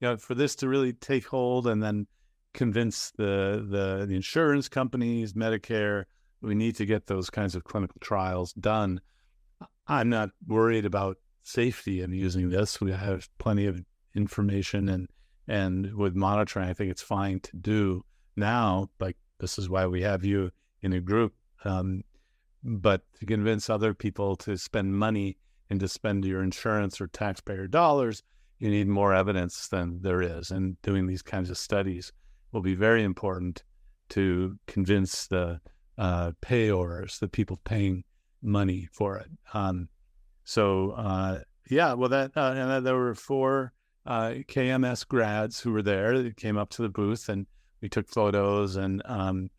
[0.00, 2.06] you know for this to really take hold and then
[2.54, 6.04] convince the the, the insurance companies, Medicare,
[6.40, 9.00] we need to get those kinds of clinical trials done.
[9.86, 12.80] I'm not worried about safety in using this.
[12.80, 13.82] We have plenty of
[14.14, 15.08] information and
[15.50, 18.04] and with monitoring, I think it's fine to do
[18.36, 18.90] now.
[19.00, 20.50] Like this is why we have you
[20.82, 21.32] in a group.
[21.64, 22.02] Um,
[22.62, 25.38] but to convince other people to spend money
[25.70, 28.22] and to spend your insurance or taxpayer dollars,
[28.58, 30.50] you need more evidence than there is.
[30.50, 32.12] And doing these kinds of studies
[32.52, 33.62] will be very important
[34.10, 35.60] to convince the
[35.98, 38.04] uh, payors, the people paying
[38.42, 39.28] money for it.
[39.52, 39.88] Um,
[40.44, 43.72] so, uh, yeah, well, that, uh, and there were four
[44.06, 47.46] uh, KMS grads who were there that came up to the booth and
[47.82, 49.50] we took photos and um,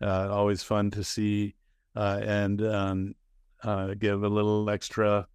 [0.00, 1.54] uh, always fun to see
[1.94, 3.14] uh, and um,
[3.62, 5.26] uh, give a little extra,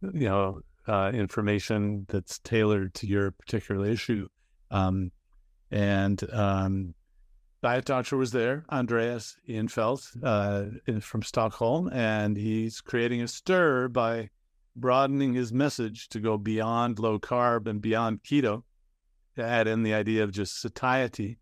[0.00, 4.28] you know, uh, information that's tailored to your particular issue.
[4.70, 5.12] Um,
[5.70, 6.94] and um,
[7.62, 14.30] Diet Doctor was there, Andreas Eenfeldt uh, from Stockholm, and he's creating a stir by
[14.74, 18.64] broadening his message to go beyond low carb and beyond keto,
[19.36, 21.38] to add in the idea of just satiety.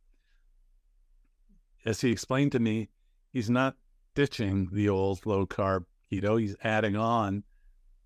[1.86, 2.90] As he explained to me,
[3.32, 3.76] he's not
[4.14, 6.38] ditching the old low carb keto.
[6.38, 7.44] He's adding on,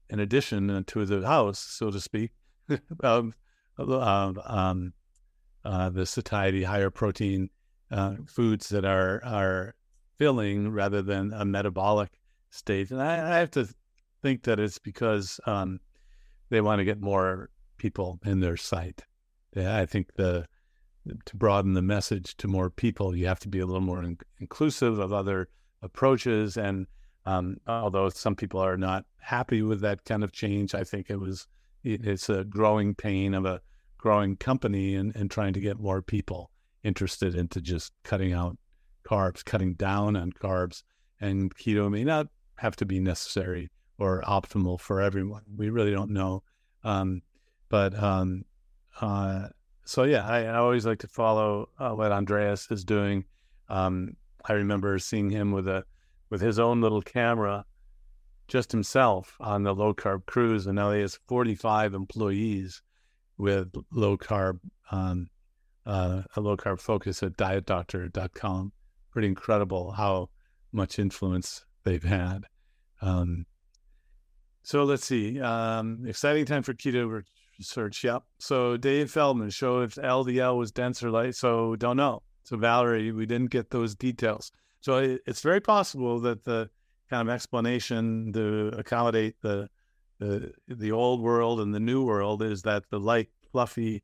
[0.08, 2.30] an addition to the house, so to speak,
[3.00, 3.34] of
[3.76, 4.92] um,
[5.64, 7.50] uh, the satiety, higher protein
[7.94, 9.74] uh, foods that are are
[10.18, 12.10] filling rather than a metabolic
[12.50, 12.90] state.
[12.90, 13.68] And I, I have to
[14.20, 15.80] think that it's because um,
[16.50, 18.56] they want to get more people in their.
[19.54, 20.46] Yeah, I think the
[21.26, 24.18] to broaden the message to more people, you have to be a little more in-
[24.40, 25.48] inclusive of other
[25.82, 26.56] approaches.
[26.56, 26.86] And
[27.26, 31.20] um, although some people are not happy with that kind of change, I think it
[31.20, 31.46] was
[31.84, 33.60] it's a growing pain of a
[33.98, 36.50] growing company and, and trying to get more people
[36.84, 38.56] interested into just cutting out
[39.04, 40.82] carbs, cutting down on carbs.
[41.20, 45.42] And keto may not have to be necessary or optimal for everyone.
[45.56, 46.42] We really don't know.
[46.82, 47.22] Um,
[47.68, 48.44] but um,
[49.00, 49.48] uh,
[49.84, 53.24] so, yeah, I, I, always like to follow uh, what Andreas is doing.
[53.68, 55.84] Um, I remember seeing him with a
[56.30, 57.64] with his own little camera,
[58.48, 62.82] just himself on the low carb cruise, and now he has 45 employees
[63.38, 64.58] with low carb
[64.90, 65.28] um,
[65.86, 68.72] uh, a low carb focus at dietdoctor.com.
[69.10, 70.30] Pretty incredible how
[70.72, 72.44] much influence they've had.
[73.00, 73.46] Um,
[74.62, 75.40] so let's see.
[75.40, 77.22] Um, exciting time for keto
[77.58, 78.02] research.
[78.02, 78.22] Yep.
[78.38, 81.36] So Dave Feldman show if LDL was dense or light.
[81.36, 82.22] So don't know.
[82.44, 84.50] So Valerie, we didn't get those details.
[84.80, 86.68] So it, it's very possible that the
[87.08, 89.68] kind of explanation to accommodate the
[90.18, 94.02] the the old world and the new world is that the light, fluffy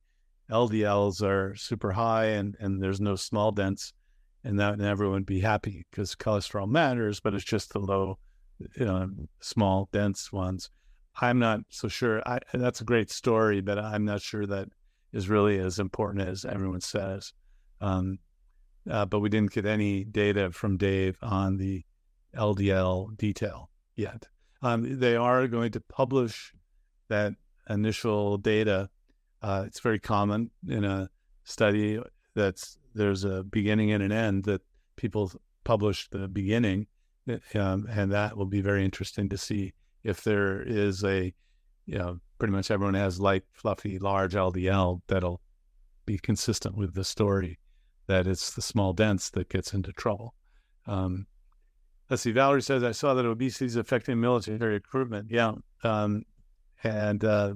[0.51, 3.93] LDLs are super high and and there's no small dense,
[4.45, 8.19] and that and everyone be happy because cholesterol matters, but it's just the low,
[8.77, 9.09] you know,
[9.41, 10.71] small dense ones.
[11.21, 12.23] I'm not so sure.
[12.27, 14.69] I, that's a great story, but I'm not sure that
[15.13, 17.33] is really as important as everyone says.
[17.81, 18.19] Um,
[18.91, 21.85] uh, but we didn't get any data from Dave on the
[22.35, 24.29] LDL detail yet.
[24.63, 26.53] Um, they are going to publish
[27.09, 27.35] that
[27.69, 28.89] initial data.
[29.43, 31.09] Uh, it's very common in a
[31.45, 31.99] study
[32.35, 34.63] that's there's a beginning and an end that
[34.97, 35.33] people
[35.65, 36.87] publish the beginning,
[37.29, 39.73] eh, um, and that will be very interesting to see
[40.03, 41.33] if there is a,
[41.87, 45.41] you know, pretty much everyone has light, fluffy, large LDL that'll
[46.07, 47.59] be consistent with the story
[48.07, 50.35] that it's the small dense that gets into trouble.
[50.87, 51.27] Um,
[52.09, 52.33] let's see.
[52.33, 55.31] Valerie says I saw that obesity is affecting military recruitment.
[55.31, 55.53] Yeah,
[55.85, 56.25] um,
[56.83, 57.55] and uh,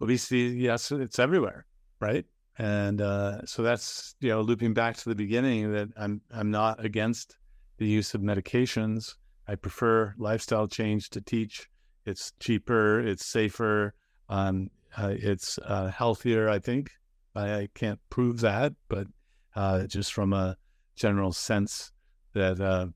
[0.00, 1.66] obesity, yes, it's everywhere,
[2.00, 2.24] right?
[2.58, 6.84] And uh, so that's you know looping back to the beginning that I'm I'm not
[6.84, 7.36] against
[7.78, 9.14] the use of medications.
[9.46, 11.68] I prefer lifestyle change to teach.
[12.04, 13.94] It's cheaper, it's safer,
[14.28, 16.48] um, uh, it's uh, healthier.
[16.48, 16.90] I think
[17.34, 19.06] I, I, can't prove that, but
[19.54, 20.56] uh, just from a
[20.96, 21.92] general sense
[22.34, 22.86] that uh,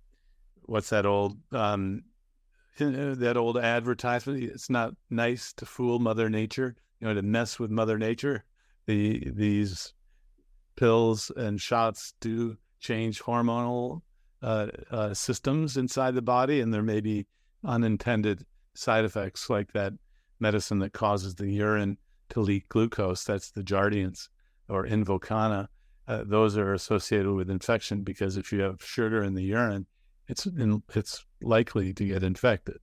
[0.63, 2.03] what's that old um,
[2.79, 4.43] that old advertisement?
[4.43, 8.45] It's not nice to fool Mother Nature, you know, to mess with Mother Nature.
[8.87, 9.93] The these
[10.77, 14.03] pills and shots do change hormonal
[14.41, 17.27] uh, uh, systems inside the body, and there may be
[17.65, 19.93] unintended side effects like that
[20.39, 21.99] medicine that causes the urine
[22.31, 23.25] to leak glucose.
[23.25, 24.29] That's the Jardiance
[24.69, 25.69] or Invokana.
[26.07, 29.87] Uh, those are associated with infection because if you have sugar in the urine,
[30.29, 32.79] it's in, it's likely to get infected.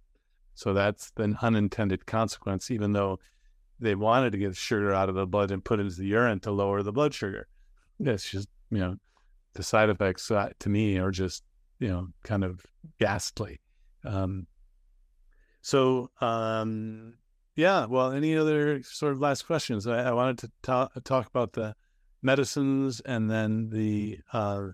[0.56, 3.20] So that's an unintended consequence, even though
[3.80, 6.40] they wanted to get sugar out of the blood and put it into the urine
[6.42, 7.48] to lower the blood sugar.
[8.00, 8.96] It's just, you know,
[9.54, 11.44] the side effects uh, to me are just,
[11.80, 12.66] you know, kind of
[13.00, 13.60] ghastly.
[14.06, 14.48] Um,
[15.62, 17.16] so, um,
[17.56, 19.88] yeah, well, any other sort of last questions?
[19.88, 21.76] I, I wanted to ta- talk about the
[22.22, 24.68] medicines and then the uh,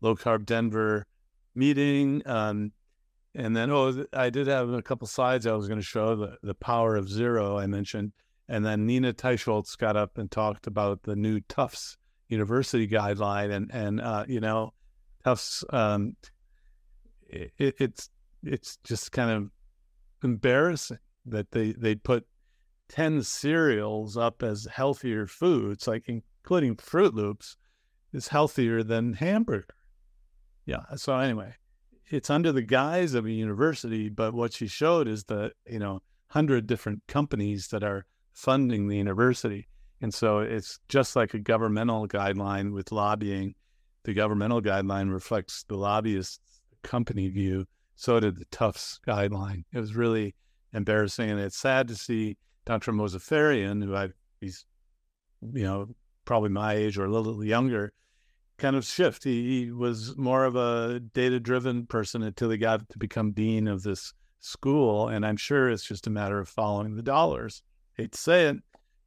[0.00, 1.06] low carb Denver
[1.54, 2.22] meeting.
[2.26, 2.72] Um,
[3.34, 6.36] and then, oh, I did have a couple slides I was going to show the,
[6.42, 8.12] the power of zero I mentioned.
[8.48, 11.96] And then Nina Teicholz got up and talked about the new Tufts
[12.28, 13.52] University guideline.
[13.52, 14.72] And, and uh, you know,
[15.24, 16.16] Tufts, um,
[17.28, 18.10] it, it's,
[18.42, 19.50] it's just kind of
[20.22, 22.26] embarrassing that they, they put
[22.90, 27.56] 10 cereals up as healthier foods, like including Froot Loops,
[28.12, 29.74] is healthier than hamburger.
[30.66, 30.82] Yeah.
[30.96, 31.54] So anyway,
[32.10, 36.00] it's under the guise of a university, but what she showed is the you know
[36.28, 39.68] hundred different companies that are funding the university,
[40.04, 43.54] and so it's just like a governmental guideline with lobbying.
[44.02, 46.42] The governmental guideline reflects the lobbyist
[46.82, 47.66] company view.
[47.96, 49.64] So did the Tufts guideline.
[49.72, 50.34] It was really
[50.74, 51.30] embarrassing.
[51.30, 52.92] And it's sad to see Dr.
[52.92, 54.10] Mozaffarian, who I,
[54.40, 54.66] he's,
[55.40, 55.88] you know,
[56.24, 57.94] probably my age or a little younger,
[58.58, 59.24] kind of shift.
[59.24, 63.68] He, he was more of a data driven person until he got to become dean
[63.68, 65.08] of this school.
[65.08, 67.62] And I'm sure it's just a matter of following the dollars.
[67.96, 68.56] Hate to say it,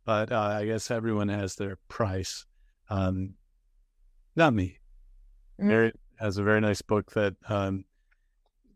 [0.06, 2.46] but uh, I guess everyone has their price.
[2.90, 3.34] Um,
[4.36, 4.78] not me.
[5.60, 5.68] Mm-hmm.
[5.68, 7.86] Mary has a very nice book that um,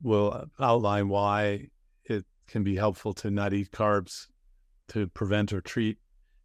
[0.01, 1.67] will outline why
[2.05, 4.27] it can be helpful to not eat carbs
[4.89, 5.97] to prevent or treat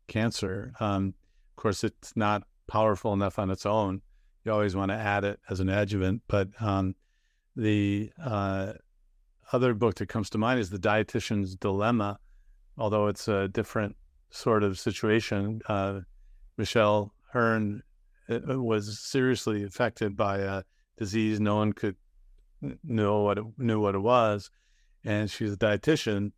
[0.07, 0.73] cancer.
[0.79, 1.15] Um,
[1.51, 4.03] of course, it's not powerful enough on its own.
[4.45, 6.23] You always want to add it as an adjuvant.
[6.29, 6.95] But um,
[7.57, 8.75] the uh,
[9.53, 12.19] other book that comes to mind is The Dietitian's Dilemma,
[12.79, 13.97] although it's a different
[14.31, 15.61] sort of situation.
[15.69, 16.01] Uh,
[16.57, 17.83] Michelle Hurn
[18.29, 20.63] uh, was seriously affected by a
[20.97, 21.97] disease no one could
[22.83, 24.51] know what it, knew what it was,
[25.05, 26.33] and she's a dietitian,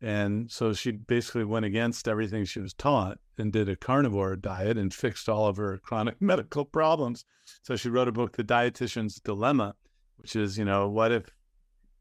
[0.00, 4.78] and so she basically went against everything she was taught and did a carnivore diet
[4.78, 7.24] and fixed all of her chronic medical problems.
[7.62, 9.74] So she wrote a book, The Dietitian's Dilemma,
[10.16, 11.24] which is, you know, what if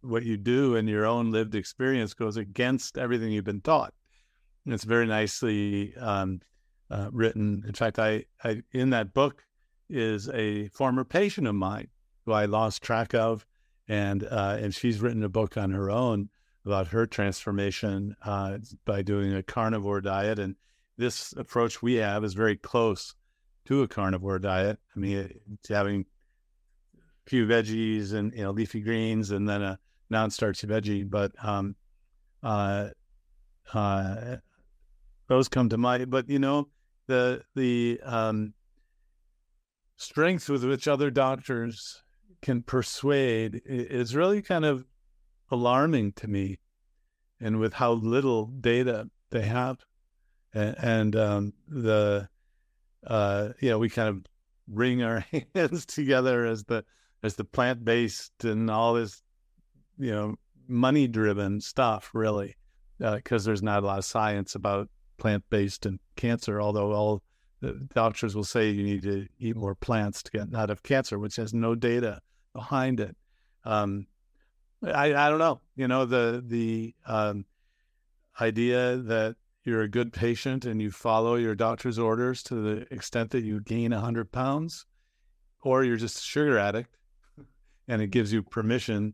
[0.04, 3.93] what you do in your own lived experience goes against everything you've been taught?
[4.66, 6.41] And it's very nicely um,
[6.89, 7.64] uh, written.
[7.68, 9.43] In fact, I, I in that book
[9.89, 11.88] is a former patient of mine
[12.26, 13.45] who I lost track of,
[13.88, 16.30] and uh, and she's written a book on her own
[16.66, 20.39] about her transformation uh, by doing a carnivore diet.
[20.39, 20.56] And
[20.97, 23.16] this approach we have is very close
[23.66, 24.80] to a carnivore diet.
[24.95, 26.06] I mean, it's having
[27.26, 29.80] few veggies and you know leafy greens, and then a
[30.14, 31.76] non-starchy veggie, but um,
[32.41, 32.89] uh,
[33.74, 34.38] uh,
[35.28, 36.09] those come to mind.
[36.09, 36.70] But you know,
[37.07, 38.53] the the um,
[39.97, 42.01] strength with which other doctors
[42.41, 44.86] can persuade is really kind of
[45.51, 46.59] alarming to me,
[47.41, 49.80] and with how little data they have,
[50.53, 52.30] and, and um, the
[53.05, 54.26] uh, you know we kind of
[54.68, 56.86] wring our hands together as the
[57.24, 59.23] as the plant based and all this
[59.98, 60.36] you know
[60.68, 62.56] money driven stuff really
[63.00, 67.24] because uh, there's not a lot of science about plant based and cancer, although all
[67.94, 71.38] doctors will say you need to eat more plants to get out of cancer, which
[71.38, 72.20] has no data
[72.54, 73.16] behind it.
[73.66, 74.08] Um,
[74.84, 75.62] I, I don't know.
[75.76, 77.46] You know, the the um,
[78.39, 83.32] idea that you're a good patient and you follow your doctor's orders to the extent
[83.32, 84.86] that you gain 100 pounds,
[85.62, 86.98] or you're just a sugar addict
[87.88, 89.14] and it gives you permission,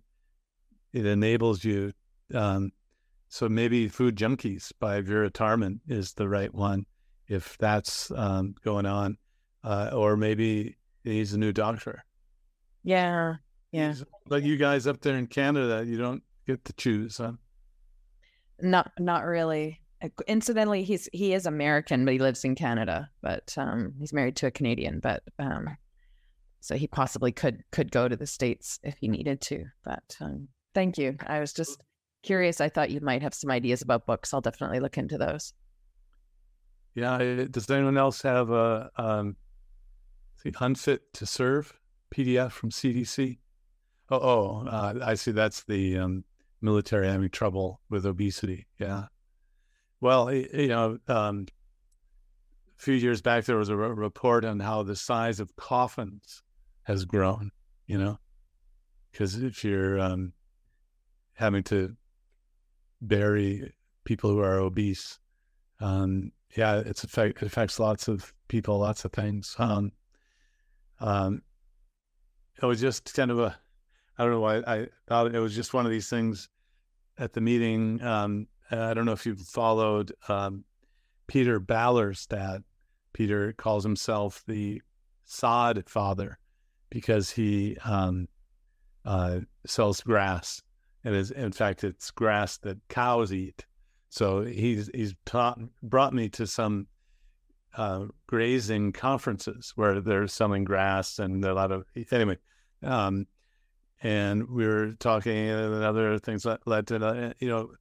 [0.94, 1.94] it enables you
[2.34, 2.72] um,
[3.30, 6.86] so maybe Food Junkies by Vera Tarman is the right one
[7.28, 9.18] if that's um, going on,
[9.64, 12.04] uh, or maybe he's a new doctor.
[12.84, 13.36] Yeah,
[13.72, 13.94] yeah.
[14.28, 17.34] Like you guys up there in Canada, you don't get to choose, huh?
[18.60, 19.80] Not, not really.
[20.28, 23.10] Incidentally, he's he is American, but he lives in Canada.
[23.22, 25.02] But um, he's married to a Canadian.
[25.02, 25.78] But um,
[26.62, 29.66] so he possibly could could go to the states if he needed to.
[29.84, 31.18] But um, thank you.
[31.26, 31.82] I was just
[32.24, 32.62] curious.
[32.62, 34.34] I thought you might have some ideas about books.
[34.34, 35.54] I'll definitely look into those.
[36.96, 37.46] Yeah.
[37.50, 39.36] Does anyone else have a um,
[40.60, 41.74] unfit to serve
[42.14, 43.38] PDF from CDC?
[44.10, 45.32] Oh, oh uh, I see.
[45.32, 46.24] That's the um,
[46.62, 48.68] military having trouble with obesity.
[48.80, 49.06] Yeah.
[50.02, 51.46] Well, you know, um,
[52.78, 56.42] a few years back there was a report on how the size of coffins
[56.84, 57.52] has grown.
[57.86, 58.20] You know,
[59.12, 60.34] because if you're um,
[61.40, 61.96] having to
[63.02, 63.74] bury
[64.04, 65.20] people who are obese.
[65.80, 69.56] Um, yeah, it's it affects lots of people, lots of things.
[69.58, 69.94] Um,
[71.00, 71.42] um,
[72.62, 73.58] it was just kind of a,
[74.18, 76.50] I don't know why I thought it was just one of these things
[77.18, 78.04] at the meeting.
[78.04, 80.66] Um, I don't know if you've followed um,
[81.28, 82.64] Peter Ballerstedt.
[83.14, 84.82] Peter calls himself the
[85.24, 86.38] sod father
[86.90, 88.28] because he um,
[89.06, 90.62] uh, sells grass
[91.04, 93.66] and is in fact it's grass that cows eat.
[94.10, 96.88] So he's he's taught brought me to some
[97.78, 102.38] uh, grazing conferences where they're selling grass and a lot of anyway.
[102.84, 103.28] Um,
[104.02, 107.72] and we were talking and other things that led to you know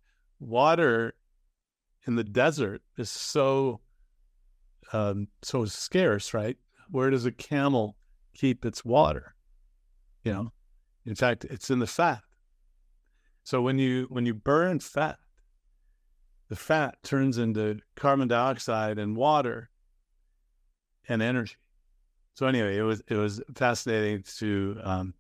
[0.40, 1.14] water
[2.06, 3.80] in the desert is so
[4.92, 6.56] um, so scarce, right?
[6.90, 7.96] Where does a camel
[8.34, 9.34] keep its water?
[10.24, 10.52] You know,
[11.04, 12.22] in fact, it's in the fat.
[13.48, 15.16] So when you when you burn fat,
[16.50, 19.70] the fat turns into carbon dioxide and water
[21.08, 21.56] and energy.
[22.34, 25.14] So anyway, it was it was fascinating to um,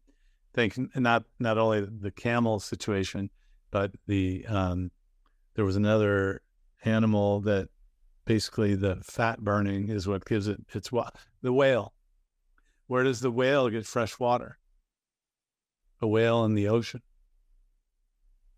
[0.52, 3.30] think not not only the camel situation,
[3.70, 4.90] but the um,
[5.54, 6.42] there was another
[6.84, 7.70] animal that
[8.26, 11.94] basically the fat burning is what gives it its what the whale.
[12.88, 14.58] Where does the whale get fresh water?
[16.02, 17.00] A whale in the ocean.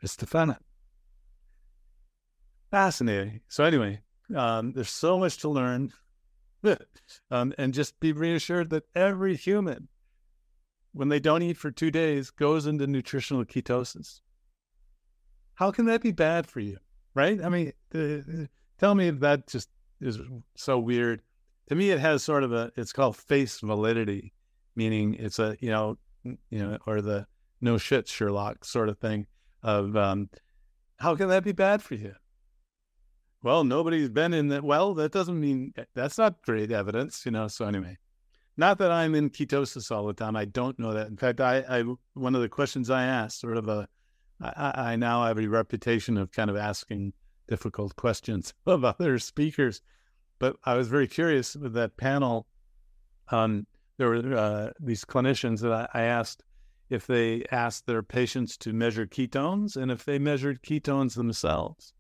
[0.03, 0.17] It's.
[2.71, 3.41] Fascinating.
[3.49, 4.01] So anyway,
[4.35, 5.93] um, there's so much to learn,
[7.31, 9.89] um, and just be reassured that every human,
[10.93, 14.21] when they don't eat for two days, goes into nutritional ketosis.
[15.55, 16.79] How can that be bad for you?
[17.15, 17.43] Right?
[17.43, 17.73] I mean,
[18.79, 19.69] tell me if that just
[20.01, 20.19] is
[20.57, 21.23] so weird.
[21.69, 22.73] To me, it has sort of a.
[22.77, 24.33] It's called face validity,
[24.77, 27.27] meaning it's a you know you know or the
[27.61, 29.27] no shit Sherlock sort of thing
[29.63, 30.31] of um,
[30.99, 32.15] how can that be bad for you?
[33.43, 34.63] well, nobody's been in that.
[34.63, 37.49] Well, that doesn't mean that's not great evidence, you know.
[37.49, 37.97] So anyway,
[38.57, 40.37] not that I'm in ketosis all the time.
[40.37, 41.09] I don't know that.
[41.09, 41.85] In fact, I, I
[42.15, 43.89] one of the questions I asked, sort of a,
[44.41, 47.13] I, I now have a reputation of kind of asking
[47.49, 49.81] difficult questions of other speakers,
[50.39, 52.47] but I was very curious with that panel.
[53.29, 56.43] Um, there were uh, these clinicians that I, I asked
[56.91, 61.95] if they asked their patients to measure ketones and if they measured ketones themselves.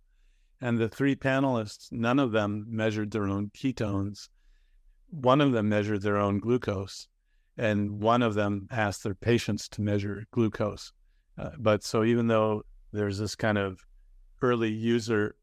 [0.60, 4.28] And the three panelists, none of them measured their own ketones.
[5.08, 7.08] One of them measured their own glucose,
[7.56, 10.92] and one of them asked their patients to measure glucose.
[11.38, 12.62] Uh, but so even though
[12.92, 13.80] there's this kind of
[14.42, 15.34] early user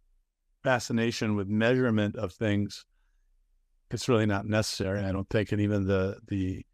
[0.64, 2.86] fascination with measurement of things,
[3.90, 5.04] it's really not necessary.
[5.04, 6.66] I don't think, and even the the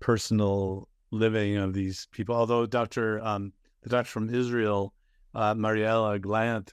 [0.00, 2.34] personal living of these people.
[2.34, 3.24] Although Dr.
[3.24, 3.52] Um,
[3.82, 4.94] the doctor from Israel,
[5.34, 6.72] uh, Mariela Glandt,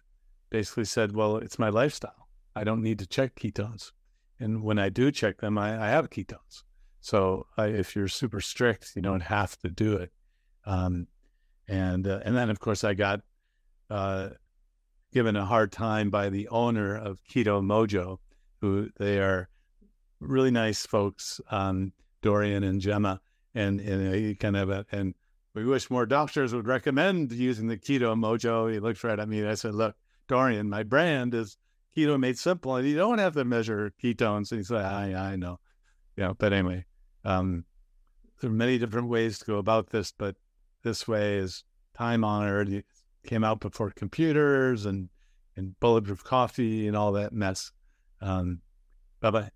[0.50, 2.28] basically said, well, it's my lifestyle.
[2.56, 3.92] I don't need to check ketones.
[4.40, 6.64] And when I do check them, I, I have ketones.
[7.02, 10.12] So I, if you're super strict, you don't have to do it.
[10.66, 11.08] Um,
[11.68, 13.22] and uh, and then of course I got
[13.90, 14.30] uh,
[15.14, 18.18] given a hard time by the owner of Keto Mojo,
[18.62, 19.50] who they are
[20.20, 23.22] really nice folks, um, Dorian and Gemma,
[23.56, 25.16] and and kind of a, and
[25.56, 28.72] we wish more doctors would recommend using the Keto Mojo.
[28.72, 29.96] He looked right at me and I said, look,
[30.28, 31.58] Dorian, my brand is
[31.96, 34.52] keto made simple, and you don't have to measure ketones.
[34.52, 35.60] And he's like, I, I know,
[36.18, 36.34] yeah.
[36.38, 36.86] But anyway,
[37.24, 37.66] um,
[38.42, 40.36] there are many different ways to go about this, but
[40.84, 41.64] this way is
[41.96, 42.70] time honored.
[42.70, 42.86] It
[43.26, 45.10] came out before computers and
[45.56, 47.72] and bulletproof coffee and all that mess.
[48.22, 48.62] Um,
[49.22, 49.55] bye bye.